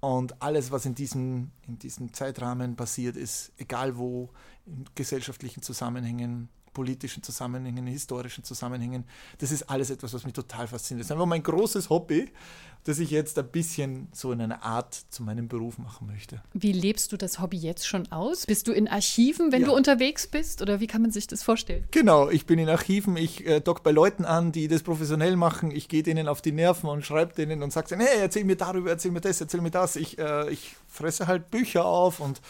Und 0.00 0.42
alles, 0.42 0.70
was 0.70 0.86
in 0.86 0.94
diesem, 0.94 1.50
in 1.66 1.78
diesem 1.78 2.12
Zeitrahmen 2.12 2.76
passiert 2.76 3.16
ist, 3.16 3.52
egal 3.56 3.96
wo, 3.96 4.30
in 4.66 4.84
gesellschaftlichen 4.94 5.62
Zusammenhängen, 5.62 6.48
politischen 6.74 7.22
Zusammenhängen, 7.22 7.86
historischen 7.86 8.44
Zusammenhängen. 8.44 9.04
Das 9.38 9.50
ist 9.50 9.62
alles 9.70 9.88
etwas, 9.88 10.12
was 10.12 10.24
mich 10.24 10.34
total 10.34 10.66
fasziniert. 10.66 11.02
Das 11.02 11.06
ist 11.06 11.12
einfach 11.12 11.26
mein 11.26 11.42
großes 11.42 11.88
Hobby, 11.88 12.30
das 12.84 12.98
ich 12.98 13.10
jetzt 13.10 13.38
ein 13.38 13.48
bisschen 13.48 14.08
so 14.12 14.30
in 14.32 14.40
einer 14.40 14.62
Art 14.62 14.94
zu 14.94 15.22
meinem 15.22 15.48
Beruf 15.48 15.78
machen 15.78 16.06
möchte. 16.06 16.42
Wie 16.52 16.72
lebst 16.72 17.12
du 17.12 17.16
das 17.16 17.40
Hobby 17.40 17.56
jetzt 17.56 17.86
schon 17.86 18.10
aus? 18.12 18.46
Bist 18.46 18.68
du 18.68 18.72
in 18.72 18.88
Archiven, 18.88 19.52
wenn 19.52 19.62
ja. 19.62 19.68
du 19.68 19.74
unterwegs 19.74 20.26
bist? 20.26 20.60
Oder 20.60 20.80
wie 20.80 20.86
kann 20.86 21.00
man 21.00 21.10
sich 21.10 21.26
das 21.26 21.42
vorstellen? 21.42 21.84
Genau, 21.90 22.28
ich 22.28 22.44
bin 22.44 22.58
in 22.58 22.68
Archiven, 22.68 23.16
ich 23.16 23.46
äh, 23.46 23.60
dock 23.60 23.82
bei 23.82 23.90
Leuten 23.90 24.26
an, 24.26 24.52
die 24.52 24.68
das 24.68 24.82
professionell 24.82 25.36
machen. 25.36 25.70
Ich 25.70 25.88
gehe 25.88 26.02
denen 26.02 26.28
auf 26.28 26.42
die 26.42 26.52
Nerven 26.52 26.90
und 26.90 27.04
schreibe 27.04 27.34
denen 27.34 27.62
und 27.62 27.72
sage 27.72 27.96
hey, 27.96 28.20
erzähl 28.20 28.44
mir 28.44 28.56
darüber, 28.56 28.90
erzähl 28.90 29.12
mir 29.12 29.20
das, 29.22 29.40
erzähl 29.40 29.62
mir 29.62 29.70
das. 29.70 29.96
Ich, 29.96 30.18
äh, 30.18 30.50
ich 30.50 30.76
fresse 30.86 31.26
halt 31.26 31.50
Bücher 31.50 31.86
auf 31.86 32.20
und 32.20 32.40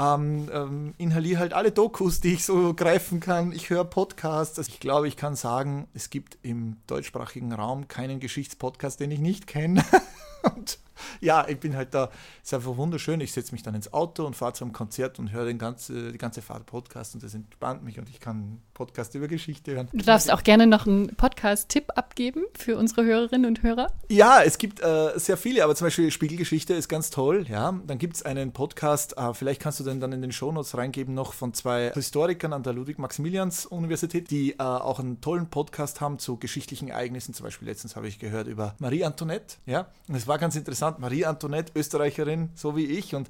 ähm, 0.00 0.48
ähm, 0.52 0.94
inhaliere 0.96 1.40
halt 1.40 1.52
alle 1.52 1.72
Dokus, 1.72 2.20
die 2.20 2.32
ich 2.34 2.44
so 2.44 2.72
greifen 2.74 3.20
kann. 3.20 3.52
Ich 3.52 3.68
höre 3.68 3.84
Podcasts. 3.84 4.56
Ich 4.66 4.80
glaube, 4.80 5.08
ich 5.08 5.16
kann 5.16 5.36
sagen, 5.36 5.88
es 5.92 6.08
gibt 6.08 6.38
im 6.42 6.78
deutschsprachigen 6.86 7.52
Raum 7.52 7.86
keinen 7.86 8.18
Geschichtspodcast, 8.18 9.00
den 9.00 9.10
ich 9.10 9.20
nicht 9.20 9.46
kenne. 9.46 9.79
Und 10.42 10.78
ja, 11.20 11.46
ich 11.48 11.58
bin 11.58 11.76
halt 11.76 11.94
da, 11.94 12.10
ist 12.42 12.54
einfach 12.54 12.76
wunderschön. 12.76 13.20
Ich 13.20 13.32
setze 13.32 13.52
mich 13.52 13.62
dann 13.62 13.74
ins 13.74 13.92
Auto 13.92 14.24
und 14.26 14.36
fahre 14.36 14.52
zu 14.52 14.64
einem 14.64 14.72
Konzert 14.72 15.18
und 15.18 15.32
höre 15.32 15.46
den 15.46 15.58
ganze, 15.58 16.12
die 16.12 16.18
ganze 16.18 16.42
Fahrt 16.42 16.66
Podcast 16.66 17.14
und 17.14 17.22
das 17.22 17.34
entspannt 17.34 17.84
mich 17.84 17.98
und 17.98 18.08
ich 18.08 18.20
kann 18.20 18.60
Podcast 18.74 19.14
über 19.14 19.28
Geschichte 19.28 19.74
hören. 19.74 19.88
Du 19.92 20.04
darfst 20.04 20.32
auch 20.32 20.42
gerne 20.42 20.66
noch 20.66 20.86
einen 20.86 21.14
Podcast-Tipp 21.14 21.92
abgeben 21.96 22.44
für 22.56 22.76
unsere 22.76 23.04
Hörerinnen 23.04 23.46
und 23.46 23.62
Hörer. 23.62 23.88
Ja, 24.08 24.42
es 24.42 24.58
gibt 24.58 24.80
äh, 24.80 25.12
sehr 25.16 25.36
viele, 25.36 25.64
aber 25.64 25.74
zum 25.74 25.86
Beispiel 25.86 26.10
Spiegelgeschichte 26.10 26.74
ist 26.74 26.88
ganz 26.88 27.10
toll. 27.10 27.46
Ja, 27.48 27.78
dann 27.86 27.98
gibt 27.98 28.16
es 28.16 28.22
einen 28.22 28.52
Podcast, 28.52 29.16
äh, 29.16 29.34
vielleicht 29.34 29.60
kannst 29.60 29.80
du 29.80 29.84
den 29.84 30.00
dann 30.00 30.12
in 30.12 30.22
den 30.22 30.32
Shownotes 30.32 30.76
reingeben, 30.76 31.14
noch 31.14 31.32
von 31.32 31.54
zwei 31.54 31.90
Historikern 31.92 32.52
an 32.52 32.62
der 32.62 32.72
Ludwig-Maximilians-Universität, 32.72 34.30
die 34.30 34.52
äh, 34.52 34.62
auch 34.62 34.98
einen 34.98 35.20
tollen 35.20 35.48
Podcast 35.50 36.00
haben 36.00 36.18
zu 36.18 36.36
geschichtlichen 36.38 36.88
Ereignissen. 36.88 37.34
Zum 37.34 37.44
Beispiel 37.44 37.68
letztens 37.68 37.96
habe 37.96 38.08
ich 38.08 38.18
gehört 38.18 38.46
über 38.46 38.74
Marie 38.78 39.04
Antoinette. 39.04 39.56
Ja, 39.66 39.86
und 40.08 40.14
es 40.14 40.26
war 40.26 40.38
ganz 40.38 40.56
interessant. 40.56 40.89
Marie 40.98 41.24
Antoinette, 41.24 41.72
Österreicherin, 41.74 42.50
so 42.54 42.76
wie 42.76 42.86
ich 42.86 43.14
und 43.14 43.28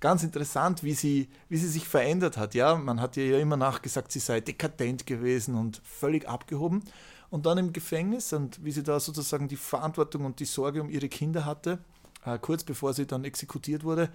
ganz 0.00 0.22
interessant, 0.24 0.82
wie 0.82 0.94
sie, 0.94 1.28
wie 1.48 1.56
sie 1.56 1.68
sich 1.68 1.86
verändert 1.88 2.36
hat. 2.36 2.54
Ja, 2.54 2.74
man 2.74 3.00
hat 3.00 3.16
ihr 3.16 3.26
ja 3.26 3.38
immer 3.38 3.56
nachgesagt, 3.56 4.12
sie 4.12 4.18
sei 4.18 4.40
dekadent 4.40 5.06
gewesen 5.06 5.54
und 5.54 5.80
völlig 5.84 6.28
abgehoben. 6.28 6.82
Und 7.30 7.46
dann 7.46 7.56
im 7.56 7.72
Gefängnis 7.72 8.32
und 8.32 8.62
wie 8.62 8.72
sie 8.72 8.82
da 8.82 9.00
sozusagen 9.00 9.48
die 9.48 9.56
Verantwortung 9.56 10.26
und 10.26 10.40
die 10.40 10.44
Sorge 10.44 10.82
um 10.82 10.90
ihre 10.90 11.08
Kinder 11.08 11.44
hatte, 11.46 11.78
äh, 12.26 12.38
kurz 12.38 12.64
bevor 12.64 12.92
sie 12.92 13.06
dann 13.06 13.24
exekutiert 13.24 13.84
wurde, 13.84 14.10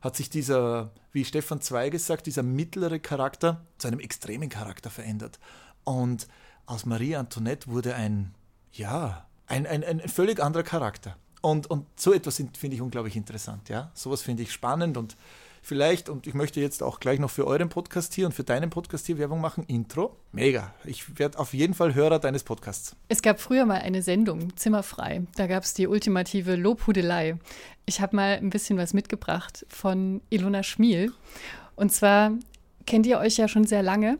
hat 0.00 0.16
sich 0.16 0.30
dieser, 0.30 0.90
wie 1.12 1.24
Stefan 1.24 1.60
Zweig 1.60 1.98
sagt, 1.98 2.26
dieser 2.26 2.42
mittlere 2.42 2.98
Charakter 2.98 3.64
zu 3.78 3.88
einem 3.88 4.00
extremen 4.00 4.48
Charakter 4.48 4.90
verändert. 4.90 5.38
Und 5.84 6.28
aus 6.66 6.86
Marie 6.86 7.16
Antoinette 7.16 7.68
wurde 7.68 7.94
ein, 7.94 8.34
ja, 8.72 9.26
ein, 9.46 9.66
ein, 9.66 9.84
ein 9.84 10.00
völlig 10.08 10.40
anderer 10.42 10.62
Charakter. 10.62 11.16
Und, 11.42 11.68
und 11.70 11.86
so 11.96 12.14
etwas 12.14 12.36
finde 12.36 12.76
ich 12.76 12.80
unglaublich 12.80 13.16
interessant. 13.16 13.68
Ja? 13.68 13.90
Sowas 13.94 14.22
finde 14.22 14.44
ich 14.44 14.52
spannend 14.52 14.96
und 14.96 15.16
vielleicht, 15.60 16.08
und 16.08 16.26
ich 16.26 16.34
möchte 16.34 16.60
jetzt 16.60 16.82
auch 16.82 17.00
gleich 17.00 17.18
noch 17.18 17.30
für 17.30 17.46
euren 17.46 17.68
Podcast 17.68 18.14
hier 18.14 18.26
und 18.26 18.32
für 18.32 18.44
deinen 18.44 18.70
Podcast 18.70 19.06
hier 19.06 19.18
Werbung 19.18 19.40
machen, 19.40 19.64
Intro. 19.66 20.16
Mega. 20.30 20.72
Ich 20.84 21.18
werde 21.18 21.38
auf 21.38 21.52
jeden 21.52 21.74
Fall 21.74 21.94
Hörer 21.94 22.20
deines 22.20 22.44
Podcasts. 22.44 22.96
Es 23.08 23.22
gab 23.22 23.40
früher 23.40 23.66
mal 23.66 23.80
eine 23.80 24.02
Sendung, 24.02 24.56
Zimmerfrei. 24.56 25.24
Da 25.36 25.48
gab 25.48 25.64
es 25.64 25.74
die 25.74 25.88
ultimative 25.88 26.54
Lobhudelei. 26.54 27.38
Ich 27.86 28.00
habe 28.00 28.16
mal 28.16 28.38
ein 28.38 28.50
bisschen 28.50 28.78
was 28.78 28.94
mitgebracht 28.94 29.66
von 29.68 30.22
Ilona 30.30 30.62
Schmiel. 30.62 31.12
Und 31.74 31.92
zwar 31.92 32.32
kennt 32.86 33.06
ihr 33.06 33.18
euch 33.18 33.36
ja 33.36 33.48
schon 33.48 33.64
sehr 33.64 33.82
lange. 33.82 34.18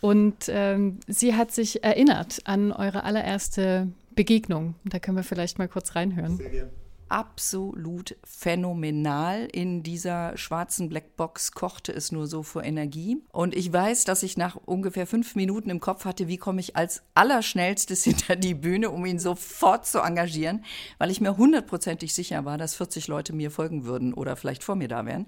Und 0.00 0.48
ähm, 0.48 0.98
sie 1.06 1.34
hat 1.34 1.52
sich 1.52 1.82
erinnert 1.82 2.40
an 2.44 2.72
eure 2.72 3.02
allererste 3.04 3.88
Begegnung. 4.18 4.74
Da 4.84 4.98
können 4.98 5.16
wir 5.16 5.24
vielleicht 5.24 5.58
mal 5.58 5.68
kurz 5.68 5.94
reinhören. 5.94 6.36
Sehr 6.36 6.50
gerne 6.50 6.70
absolut 7.08 8.16
phänomenal. 8.24 9.48
In 9.52 9.82
dieser 9.82 10.36
schwarzen 10.36 10.88
Blackbox 10.88 11.52
kochte 11.52 11.92
es 11.92 12.12
nur 12.12 12.26
so 12.26 12.42
vor 12.42 12.64
Energie. 12.64 13.22
Und 13.32 13.56
ich 13.56 13.72
weiß, 13.72 14.04
dass 14.04 14.22
ich 14.22 14.36
nach 14.36 14.56
ungefähr 14.56 15.06
fünf 15.06 15.34
Minuten 15.34 15.70
im 15.70 15.80
Kopf 15.80 16.04
hatte, 16.04 16.28
wie 16.28 16.36
komme 16.36 16.60
ich 16.60 16.76
als 16.76 17.02
Allerschnellstes 17.14 18.04
hinter 18.04 18.36
die 18.36 18.54
Bühne, 18.54 18.90
um 18.90 19.04
ihn 19.06 19.18
sofort 19.18 19.86
zu 19.86 20.00
engagieren, 20.00 20.64
weil 20.98 21.10
ich 21.10 21.20
mir 21.20 21.36
hundertprozentig 21.36 22.14
sicher 22.14 22.44
war, 22.44 22.58
dass 22.58 22.74
40 22.74 23.08
Leute 23.08 23.32
mir 23.32 23.50
folgen 23.50 23.84
würden 23.84 24.14
oder 24.14 24.36
vielleicht 24.36 24.62
vor 24.62 24.76
mir 24.76 24.88
da 24.88 25.06
wären. 25.06 25.26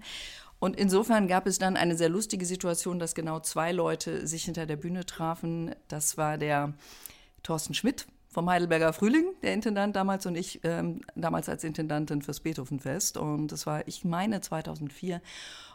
Und 0.59 0.77
insofern 0.77 1.27
gab 1.27 1.47
es 1.47 1.59
dann 1.59 1.79
eine 1.79 1.97
sehr 1.97 2.11
lustige 2.11 2.45
Situation, 2.45 2.99
dass 2.99 3.15
genau 3.15 3.41
zwei 3.41 3.73
Leute 3.73 4.27
sich 4.27 4.45
hinter 4.45 4.67
der 4.67 4.77
Bühne 4.77 5.07
trafen. 5.07 5.75
Das 5.89 6.19
war 6.19 6.37
der 6.37 6.75
Thorsten 7.43 7.73
Schmidt, 7.73 8.07
vom 8.31 8.49
Heidelberger 8.49 8.93
Frühling, 8.93 9.25
der 9.43 9.55
Intendant 9.55 9.97
damals 9.97 10.25
und 10.25 10.37
ich 10.37 10.61
ähm, 10.63 11.01
damals 11.17 11.49
als 11.49 11.65
Intendantin 11.65 12.23
fürs 12.23 12.41
Beethovenfest. 12.41 13.17
Und 13.17 13.49
das 13.49 13.67
war, 13.67 13.87
ich 13.89 14.05
meine, 14.05 14.41
2004. 14.41 15.21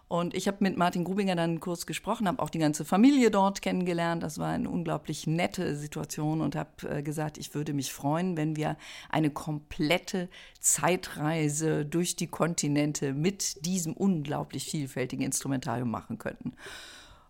Und 0.08 0.36
ich 0.36 0.48
habe 0.48 0.58
mit 0.62 0.78
Martin 0.78 1.04
Grubinger 1.04 1.36
dann 1.36 1.60
kurz 1.60 1.86
gesprochen, 1.86 2.28
habe 2.28 2.42
auch 2.42 2.52
die 2.52 2.60
ganze 2.60 2.86
Familie 2.86 3.32
dort 3.32 3.62
kennengelernt. 3.62 4.24
Das 4.24 4.38
war 4.38 4.50
eine 4.50 4.70
unglaublich 4.70 5.28
nette 5.28 5.76
Situation 5.76 6.42
und 6.42 6.56
habe 6.56 6.70
äh, 6.88 7.04
gesagt, 7.04 7.38
ich 7.38 7.54
würde 7.56 7.74
mich 7.74 7.92
freuen, 7.92 8.38
wenn 8.38 8.56
wir 8.56 8.78
eine 9.10 9.32
komplette 9.32 10.30
Zeitreise 10.60 11.86
durch 11.86 12.16
die 12.16 12.28
Kontinente 12.28 13.14
mit 13.14 13.66
diesem 13.66 13.94
unglaublich 13.94 14.66
vielfältigen 14.66 15.26
Instrumentarium 15.26 15.90
machen 15.90 16.20
könnten. 16.20 16.54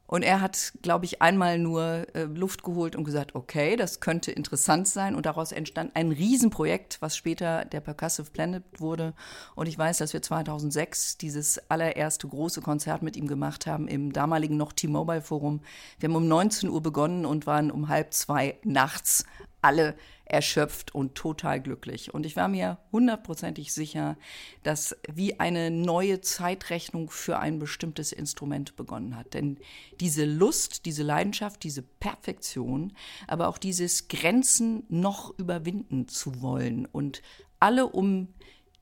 Und 0.08 0.24
er 0.24 0.40
hat, 0.40 0.74
glaube 0.84 1.06
ich, 1.06 1.22
einmal 1.22 1.58
nur 1.58 2.06
äh, 2.14 2.24
Luft 2.24 2.64
geholt 2.64 2.96
und 2.96 3.04
gesagt, 3.06 3.34
okay, 3.34 3.76
das 3.76 4.00
könnte 4.00 4.32
interessant 4.32 4.88
sein. 4.88 5.16
Und 5.16 5.26
daraus 5.26 5.52
entstand 5.52 5.96
ein 5.96 6.12
Riesenprojekt, 6.12 7.02
was 7.02 7.18
später 7.18 7.66
der 7.66 7.82
Percussive 7.82 8.30
Planet 8.32 8.64
wurde. 8.78 9.14
Und 9.56 9.68
ich 9.68 9.78
weiß, 9.78 9.98
dass 9.98 10.14
wir 10.14 10.22
2006 10.22 11.18
dieses 11.18 11.60
allererste 11.72 12.28
große 12.28 12.62
Konzert 12.62 13.02
mit 13.02 13.18
ihm 13.18 13.28
gemacht 13.28 13.66
haben 13.66 13.88
im 13.88 14.14
damaligen 14.14 14.58
noch 14.58 14.74
T-Mobile 14.74 15.22
Forum. 15.22 15.62
Wir 16.00 16.10
haben 16.10 16.16
um 16.16 16.28
19 16.28 16.70
Uhr 16.70 16.82
begonnen 16.82 17.26
und 17.26 17.48
waren 17.48 17.72
um 17.72 17.90
halb 17.90 18.14
zwei 18.14 18.60
nachts 18.64 19.26
alle 19.66 19.96
erschöpft 20.26 20.94
und 20.94 21.16
total 21.16 21.60
glücklich. 21.60 22.14
Und 22.14 22.26
ich 22.26 22.36
war 22.36 22.48
mir 22.48 22.78
hundertprozentig 22.92 23.74
sicher, 23.74 24.18
dass 24.64 24.96
wie 25.12 25.40
eine 25.40 25.72
neue 25.72 26.22
Zeitrechnung 26.22 27.10
für 27.10 27.40
ein 27.40 27.60
bestimmtes 27.60 28.12
Instrument 28.12 28.76
begonnen 28.76 29.16
hat. 29.16 29.34
Denn 29.34 29.58
diese 30.00 30.26
Lust, 30.26 30.86
diese 30.86 31.04
Leidenschaft, 31.04 31.64
diese 31.64 31.82
Perfektion, 31.82 32.94
aber 33.28 33.48
auch 33.48 33.58
dieses 33.58 34.08
Grenzen 34.08 34.84
noch 34.90 35.38
überwinden 35.38 36.08
zu 36.08 36.42
wollen 36.42 36.86
und 36.86 37.22
alle 37.60 37.88
um 37.88 38.28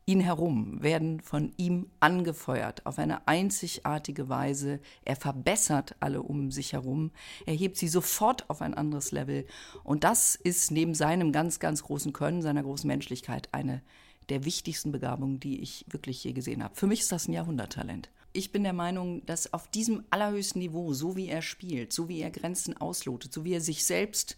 ihn 0.06 0.20
herum 0.20 0.82
werden 0.84 1.22
von 1.22 1.54
ihm 1.58 1.88
angefeuert 2.00 2.86
auf 2.86 3.00
eine 3.00 3.28
einzigartige 3.28 4.28
Weise. 4.30 4.80
Er 5.06 5.16
verbessert 5.16 5.96
alle 6.00 6.22
um 6.22 6.52
sich 6.52 6.74
herum. 6.74 7.12
Er 7.46 7.54
hebt 7.54 7.78
sie 7.78 7.88
sofort 7.88 8.50
auf 8.50 8.62
ein 8.62 8.74
anderes 8.74 9.12
Level. 9.12 9.46
Und 9.84 10.04
das 10.04 10.36
ist 10.36 10.72
neben 10.72 10.94
seinem 10.94 11.32
ganz, 11.32 11.60
ganz 11.60 11.84
großen 11.84 12.12
Können, 12.12 12.42
seiner 12.42 12.64
großen 12.64 12.88
Menschlichkeit 12.88 13.50
eine 13.54 13.82
der 14.30 14.46
wichtigsten 14.46 14.92
Begabungen, 14.92 15.40
die 15.40 15.62
ich 15.62 15.86
wirklich 15.90 16.24
je 16.24 16.34
gesehen 16.34 16.64
habe. 16.64 16.76
Für 16.76 16.88
mich 16.88 17.02
ist 17.02 17.12
das 17.12 17.28
ein 17.28 17.34
Jahrhunderttalent. 17.34 18.10
Ich 18.32 18.52
bin 18.52 18.64
der 18.64 18.74
Meinung, 18.74 19.26
dass 19.26 19.54
auf 19.54 19.68
diesem 19.68 20.04
allerhöchsten 20.10 20.60
Niveau, 20.60 20.94
so 20.94 21.16
wie 21.16 21.28
er 21.28 21.42
spielt, 21.42 21.94
so 21.94 22.10
wie 22.10 22.22
er 22.22 22.32
Grenzen 22.32 22.76
auslotet, 22.76 23.32
so 23.32 23.44
wie 23.46 23.54
er 23.54 23.62
sich 23.62 23.86
selbst 23.86 24.38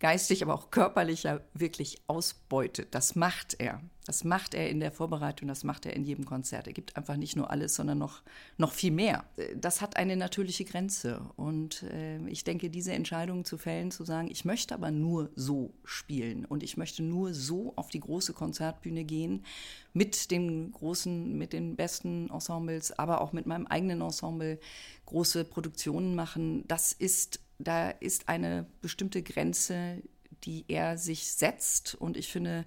geistig, 0.00 0.42
aber 0.42 0.54
auch 0.54 0.70
körperlicher 0.70 1.42
wirklich 1.54 2.02
ausbeutet. 2.06 2.94
Das 2.94 3.14
macht 3.14 3.56
er. 3.58 3.80
Das 4.08 4.24
macht 4.24 4.54
er 4.54 4.70
in 4.70 4.80
der 4.80 4.90
Vorbereitung, 4.90 5.48
das 5.48 5.64
macht 5.64 5.84
er 5.84 5.92
in 5.92 6.02
jedem 6.02 6.24
Konzert. 6.24 6.66
Er 6.66 6.72
gibt 6.72 6.96
einfach 6.96 7.18
nicht 7.18 7.36
nur 7.36 7.50
alles, 7.50 7.74
sondern 7.74 7.98
noch, 7.98 8.22
noch 8.56 8.72
viel 8.72 8.90
mehr. 8.90 9.26
Das 9.54 9.82
hat 9.82 9.98
eine 9.98 10.16
natürliche 10.16 10.64
Grenze. 10.64 11.20
Und 11.36 11.82
äh, 11.82 12.16
ich 12.26 12.42
denke, 12.42 12.70
diese 12.70 12.92
Entscheidung 12.92 13.44
zu 13.44 13.58
fällen, 13.58 13.90
zu 13.90 14.06
sagen, 14.06 14.30
ich 14.30 14.46
möchte 14.46 14.72
aber 14.72 14.90
nur 14.90 15.28
so 15.36 15.74
spielen 15.84 16.46
und 16.46 16.62
ich 16.62 16.78
möchte 16.78 17.02
nur 17.02 17.34
so 17.34 17.74
auf 17.76 17.90
die 17.90 18.00
große 18.00 18.32
Konzertbühne 18.32 19.04
gehen, 19.04 19.44
mit 19.92 20.30
den 20.30 20.72
großen, 20.72 21.36
mit 21.36 21.52
den 21.52 21.76
besten 21.76 22.30
Ensembles, 22.30 22.98
aber 22.98 23.20
auch 23.20 23.34
mit 23.34 23.44
meinem 23.44 23.66
eigenen 23.66 24.00
Ensemble 24.00 24.58
große 25.04 25.44
Produktionen 25.44 26.14
machen, 26.14 26.64
das 26.66 26.92
ist 26.92 27.40
da 27.58 27.90
ist 27.90 28.30
eine 28.30 28.64
bestimmte 28.80 29.22
Grenze, 29.22 30.02
die 30.44 30.64
er 30.68 30.96
sich 30.96 31.30
setzt. 31.32 31.94
Und 31.94 32.16
ich 32.16 32.28
finde, 32.28 32.64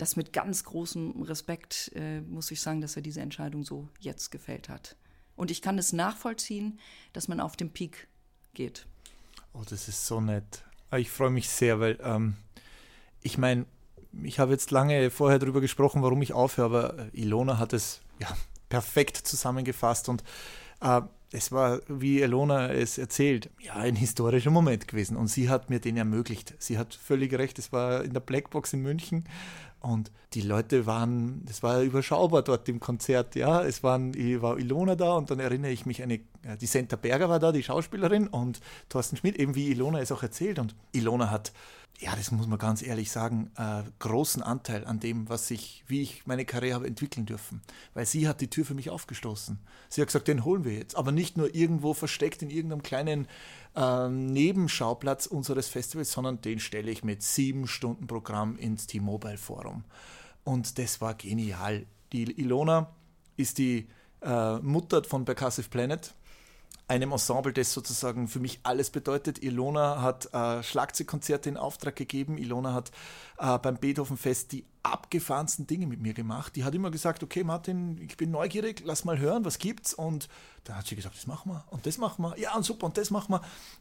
das 0.00 0.16
mit 0.16 0.32
ganz 0.32 0.64
großem 0.64 1.22
Respekt 1.22 1.92
äh, 1.94 2.20
muss 2.22 2.50
ich 2.50 2.60
sagen, 2.60 2.80
dass 2.80 2.96
er 2.96 3.02
diese 3.02 3.20
Entscheidung 3.20 3.64
so 3.64 3.88
jetzt 4.00 4.30
gefällt 4.30 4.68
hat. 4.68 4.96
Und 5.36 5.50
ich 5.50 5.62
kann 5.62 5.78
es 5.78 5.92
nachvollziehen, 5.92 6.78
dass 7.12 7.28
man 7.28 7.40
auf 7.40 7.56
den 7.56 7.70
Peak 7.70 8.08
geht. 8.54 8.86
Oh, 9.52 9.62
das 9.68 9.88
ist 9.88 10.06
so 10.06 10.20
nett. 10.20 10.64
Ah, 10.90 10.98
ich 10.98 11.10
freue 11.10 11.30
mich 11.30 11.48
sehr, 11.48 11.80
weil 11.80 11.98
ähm, 12.02 12.36
ich 13.22 13.38
meine, 13.38 13.66
ich 14.22 14.38
habe 14.38 14.52
jetzt 14.52 14.70
lange 14.70 15.10
vorher 15.10 15.38
darüber 15.38 15.60
gesprochen, 15.60 16.02
warum 16.02 16.22
ich 16.22 16.32
aufhöre, 16.32 16.66
aber 16.66 17.08
Ilona 17.12 17.58
hat 17.58 17.72
es 17.72 18.00
ja, 18.18 18.28
perfekt 18.68 19.16
zusammengefasst 19.16 20.08
und 20.08 20.24
äh, 20.80 21.02
es 21.32 21.52
war, 21.52 21.80
wie 21.88 22.22
Elona 22.22 22.72
es 22.72 22.98
erzählt, 22.98 23.50
ja, 23.60 23.74
ein 23.74 23.96
historischer 23.96 24.50
Moment 24.50 24.88
gewesen. 24.88 25.16
Und 25.16 25.28
sie 25.28 25.48
hat 25.48 25.70
mir 25.70 25.80
den 25.80 25.96
ermöglicht. 25.96 26.54
Sie 26.58 26.76
hat 26.76 26.94
völlig 26.94 27.32
recht, 27.34 27.58
es 27.58 27.72
war 27.72 28.02
in 28.02 28.12
der 28.12 28.20
Blackbox 28.20 28.72
in 28.72 28.82
München. 28.82 29.24
Und 29.80 30.10
die 30.34 30.42
Leute 30.42 30.84
waren, 30.86 31.44
es 31.48 31.62
war 31.62 31.80
überschaubar 31.80 32.42
dort 32.42 32.68
im 32.68 32.80
Konzert, 32.80 33.34
ja. 33.34 33.62
Es 33.62 33.82
waren, 33.82 34.14
war 34.42 34.58
Ilona 34.58 34.94
da 34.94 35.14
und 35.14 35.30
dann 35.30 35.40
erinnere 35.40 35.70
ich 35.70 35.86
mich, 35.86 36.02
eine, 36.02 36.20
die 36.60 36.66
Senta 36.66 36.96
Berger 36.96 37.28
war 37.28 37.38
da, 37.38 37.50
die 37.50 37.62
Schauspielerin 37.62 38.26
und 38.26 38.60
Thorsten 38.88 39.16
Schmidt, 39.16 39.36
eben 39.36 39.54
wie 39.54 39.70
Ilona 39.70 40.00
es 40.00 40.12
auch 40.12 40.22
erzählt. 40.22 40.58
Und 40.58 40.74
Ilona 40.92 41.30
hat 41.30 41.52
ja, 42.00 42.16
das 42.16 42.30
muss 42.30 42.46
man 42.46 42.58
ganz 42.58 42.82
ehrlich 42.82 43.10
sagen, 43.10 43.50
äh, 43.56 43.82
großen 43.98 44.42
Anteil 44.42 44.86
an 44.86 45.00
dem, 45.00 45.28
was 45.28 45.50
ich, 45.50 45.84
wie 45.86 46.00
ich 46.00 46.26
meine 46.26 46.46
Karriere 46.46 46.76
habe 46.76 46.86
entwickeln 46.86 47.26
dürfen. 47.26 47.60
Weil 47.92 48.06
sie 48.06 48.26
hat 48.26 48.40
die 48.40 48.48
Tür 48.48 48.64
für 48.64 48.72
mich 48.72 48.88
aufgestoßen. 48.88 49.58
Sie 49.90 50.00
hat 50.00 50.08
gesagt, 50.08 50.26
den 50.26 50.46
holen 50.46 50.64
wir 50.64 50.72
jetzt. 50.72 50.96
Aber 50.96 51.12
nicht 51.12 51.36
nur 51.36 51.54
irgendwo 51.54 51.92
versteckt 51.92 52.40
in 52.40 52.48
irgendeinem 52.48 52.82
kleinen 52.82 53.28
äh, 53.76 54.08
Nebenschauplatz 54.08 55.26
unseres 55.26 55.68
Festivals, 55.68 56.10
sondern 56.10 56.40
den 56.40 56.58
stelle 56.58 56.90
ich 56.90 57.04
mit 57.04 57.22
sieben 57.22 57.66
Stunden 57.66 58.06
Programm 58.06 58.56
ins 58.56 58.86
T-Mobile 58.86 59.36
Forum. 59.36 59.84
Und 60.42 60.78
das 60.78 61.02
war 61.02 61.12
genial. 61.14 61.84
Die 62.14 62.40
Ilona 62.40 62.94
ist 63.36 63.58
die 63.58 63.88
äh, 64.22 64.58
Mutter 64.60 65.04
von 65.04 65.26
Percussive 65.26 65.68
Planet 65.68 66.14
einem 66.90 67.12
Ensemble, 67.12 67.52
das 67.52 67.72
sozusagen 67.72 68.26
für 68.26 68.40
mich 68.40 68.58
alles 68.64 68.90
bedeutet. 68.90 69.42
Ilona 69.44 70.02
hat 70.02 70.34
äh, 70.34 70.60
Schlagzeugkonzerte 70.60 71.48
in 71.48 71.56
Auftrag 71.56 71.94
gegeben. 71.94 72.36
Ilona 72.36 72.74
hat 72.74 72.90
äh, 73.38 73.58
beim 73.58 73.76
Beethovenfest 73.76 74.50
die 74.50 74.66
abgefahrensten 74.82 75.68
Dinge 75.68 75.86
mit 75.86 76.00
mir 76.00 76.14
gemacht. 76.14 76.56
Die 76.56 76.64
hat 76.64 76.74
immer 76.74 76.90
gesagt, 76.90 77.22
okay 77.22 77.44
Martin, 77.44 78.00
ich 78.02 78.16
bin 78.16 78.32
neugierig, 78.32 78.82
lass 78.84 79.04
mal 79.04 79.20
hören, 79.20 79.44
was 79.44 79.58
gibt's? 79.58 79.94
Und 79.94 80.28
dann 80.64 80.78
hat 80.78 80.86
sie 80.88 80.96
gesagt, 80.96 81.14
das 81.16 81.28
machen 81.28 81.52
wir 81.52 81.64
und 81.70 81.86
das 81.86 81.96
machen 81.96 82.24
wir. 82.24 82.36
Ja, 82.38 82.56
und 82.56 82.64
super, 82.64 82.86
und 82.86 82.98
das 82.98 83.12
machen 83.12 83.34
wir. 83.34 83.40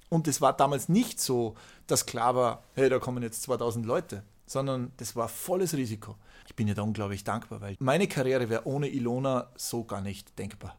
Und 0.09 0.27
es 0.27 0.39
war 0.39 0.55
damals 0.55 0.87
nicht 0.87 1.19
so, 1.19 1.55
dass 1.87 2.05
klar 2.05 2.35
war, 2.35 2.63
hey, 2.75 2.89
da 2.89 2.99
kommen 2.99 3.23
jetzt 3.23 3.41
2000 3.41 3.87
Leute, 3.87 4.21
sondern 4.45 4.91
das 4.97 5.15
war 5.15 5.29
volles 5.29 5.73
Risiko. 5.73 6.15
Ich 6.45 6.55
bin 6.55 6.67
ihr 6.67 6.75
da 6.75 6.83
unglaublich 6.83 7.23
dankbar, 7.23 7.59
weil 7.59 7.75
meine 7.79 8.07
Karriere 8.07 8.49
wäre 8.49 8.67
ohne 8.67 8.87
Ilona 8.87 9.49
so 9.55 9.83
gar 9.83 10.01
nicht 10.01 10.37
denkbar. 10.37 10.77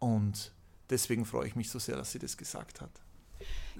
Und 0.00 0.52
deswegen 0.90 1.24
freue 1.24 1.48
ich 1.48 1.56
mich 1.56 1.70
so 1.70 1.78
sehr, 1.78 1.96
dass 1.96 2.12
sie 2.12 2.18
das 2.18 2.36
gesagt 2.36 2.80
hat. 2.80 2.90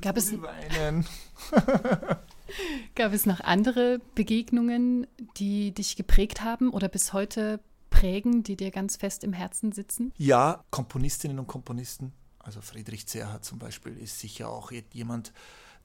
Gab 0.00 0.16
es, 0.16 0.32
gab 2.94 3.12
es 3.12 3.26
noch 3.26 3.40
andere 3.40 4.00
Begegnungen, 4.14 5.08
die 5.36 5.72
dich 5.72 5.96
geprägt 5.96 6.42
haben 6.42 6.70
oder 6.70 6.88
bis 6.88 7.12
heute 7.12 7.60
prägen, 7.90 8.44
die 8.44 8.56
dir 8.56 8.70
ganz 8.70 8.96
fest 8.96 9.24
im 9.24 9.32
Herzen 9.32 9.72
sitzen? 9.72 10.12
Ja, 10.16 10.64
Komponistinnen 10.70 11.40
und 11.40 11.48
Komponisten. 11.48 12.12
Also 12.38 12.60
Friedrich 12.60 13.08
Zerhardt 13.08 13.44
zum 13.44 13.58
Beispiel 13.58 13.98
ist 13.98 14.20
sicher 14.20 14.50
auch 14.50 14.70
jemand, 14.92 15.32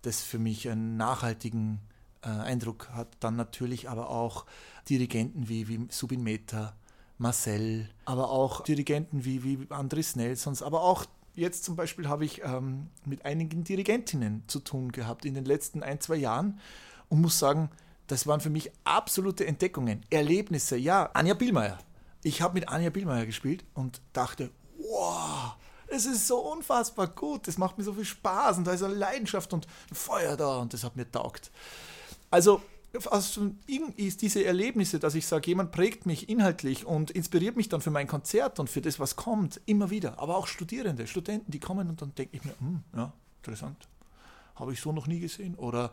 das 0.03 0.21
für 0.21 0.37
mich 0.37 0.69
einen 0.69 0.95
nachhaltigen 0.95 1.79
äh, 2.21 2.29
Eindruck 2.29 2.89
hat. 2.89 3.17
Dann 3.19 3.35
natürlich 3.35 3.89
aber 3.89 4.09
auch 4.09 4.45
Dirigenten 4.89 5.49
wie, 5.49 5.67
wie 5.67 5.87
Subin 5.89 6.23
Mehta, 6.23 6.75
Marcel, 7.17 7.89
aber 8.05 8.29
auch 8.29 8.61
Dirigenten 8.61 9.25
wie, 9.25 9.43
wie 9.43 9.67
Andres 9.69 10.15
Nelsons, 10.15 10.61
aber 10.61 10.81
auch 10.81 11.05
jetzt 11.35 11.63
zum 11.63 11.75
Beispiel 11.75 12.07
habe 12.07 12.25
ich 12.25 12.43
ähm, 12.43 12.87
mit 13.05 13.25
einigen 13.25 13.63
Dirigentinnen 13.63 14.43
zu 14.47 14.59
tun 14.59 14.91
gehabt 14.91 15.25
in 15.25 15.33
den 15.33 15.45
letzten 15.45 15.83
ein, 15.83 15.99
zwei 15.99 16.15
Jahren 16.15 16.59
und 17.09 17.21
muss 17.21 17.39
sagen, 17.39 17.69
das 18.07 18.27
waren 18.27 18.41
für 18.41 18.49
mich 18.49 18.71
absolute 18.83 19.45
Entdeckungen, 19.45 20.05
Erlebnisse. 20.09 20.77
Ja, 20.77 21.09
Anja 21.13 21.33
Bielmeier. 21.33 21.79
Ich 22.21 22.41
habe 22.41 22.55
mit 22.55 22.69
Anja 22.69 22.89
Bielmeier 22.89 23.25
gespielt 23.25 23.63
und 23.73 24.01
dachte, 24.11 24.51
wow, 24.77 25.55
es 25.87 26.05
ist 26.05 26.27
so 26.27 26.39
unfassbar 26.39 27.07
gut, 27.07 27.47
das 27.47 27.57
macht 27.57 27.77
mir 27.77 27.83
so 27.83 27.93
viel 27.93 28.05
Spaß 28.05 28.57
und 28.57 28.65
da 28.65 28.73
ist 28.73 28.83
eine 28.83 28.93
Leidenschaft 28.93 29.53
und 29.53 29.67
Feuer 29.91 30.35
da 30.35 30.57
und 30.57 30.73
das 30.73 30.83
hat 30.83 30.95
mir 30.95 31.09
taugt. 31.09 31.51
Also 32.29 32.61
also 33.09 33.51
ist 33.97 34.21
diese 34.21 34.45
Erlebnisse, 34.45 34.99
dass 34.99 35.15
ich 35.15 35.25
sage, 35.25 35.47
jemand 35.47 35.71
prägt 35.71 36.05
mich 36.05 36.29
inhaltlich 36.29 36.85
und 36.85 37.09
inspiriert 37.11 37.55
mich 37.55 37.67
dann 37.69 37.81
für 37.81 37.89
mein 37.89 38.07
Konzert 38.07 38.59
und 38.59 38.69
für 38.69 38.81
das, 38.81 38.99
was 38.99 39.15
kommt, 39.15 39.61
immer 39.65 39.89
wieder. 39.89 40.19
Aber 40.19 40.37
auch 40.37 40.45
Studierende, 40.45 41.07
Studenten, 41.07 41.51
die 41.51 41.59
kommen 41.59 41.89
und 41.89 42.01
dann 42.01 42.13
denke 42.15 42.37
ich 42.37 42.45
mir, 42.45 42.53
hm, 42.59 42.83
ja, 42.95 43.11
interessant, 43.37 43.87
habe 44.55 44.73
ich 44.73 44.81
so 44.81 44.91
noch 44.91 45.07
nie 45.07 45.19
gesehen. 45.19 45.55
Oder 45.55 45.91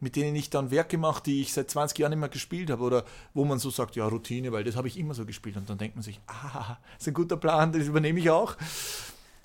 mit 0.00 0.16
denen 0.16 0.36
ich 0.36 0.48
dann 0.48 0.70
Werke 0.70 0.96
mache, 0.96 1.22
die 1.22 1.42
ich 1.42 1.52
seit 1.52 1.70
20 1.70 1.98
Jahren 1.98 2.12
immer 2.12 2.28
gespielt 2.28 2.70
habe 2.70 2.82
oder 2.82 3.04
wo 3.34 3.44
man 3.44 3.58
so 3.58 3.68
sagt, 3.68 3.96
ja, 3.96 4.06
Routine, 4.06 4.52
weil 4.52 4.64
das 4.64 4.76
habe 4.76 4.88
ich 4.88 4.98
immer 4.98 5.14
so 5.14 5.26
gespielt. 5.26 5.56
Und 5.56 5.68
dann 5.68 5.76
denkt 5.76 5.96
man 5.96 6.02
sich, 6.02 6.20
ah, 6.28 6.78
ist 6.98 7.08
ein 7.08 7.14
guter 7.14 7.36
Plan, 7.36 7.72
das 7.72 7.86
übernehme 7.86 8.20
ich 8.20 8.30
auch. 8.30 8.56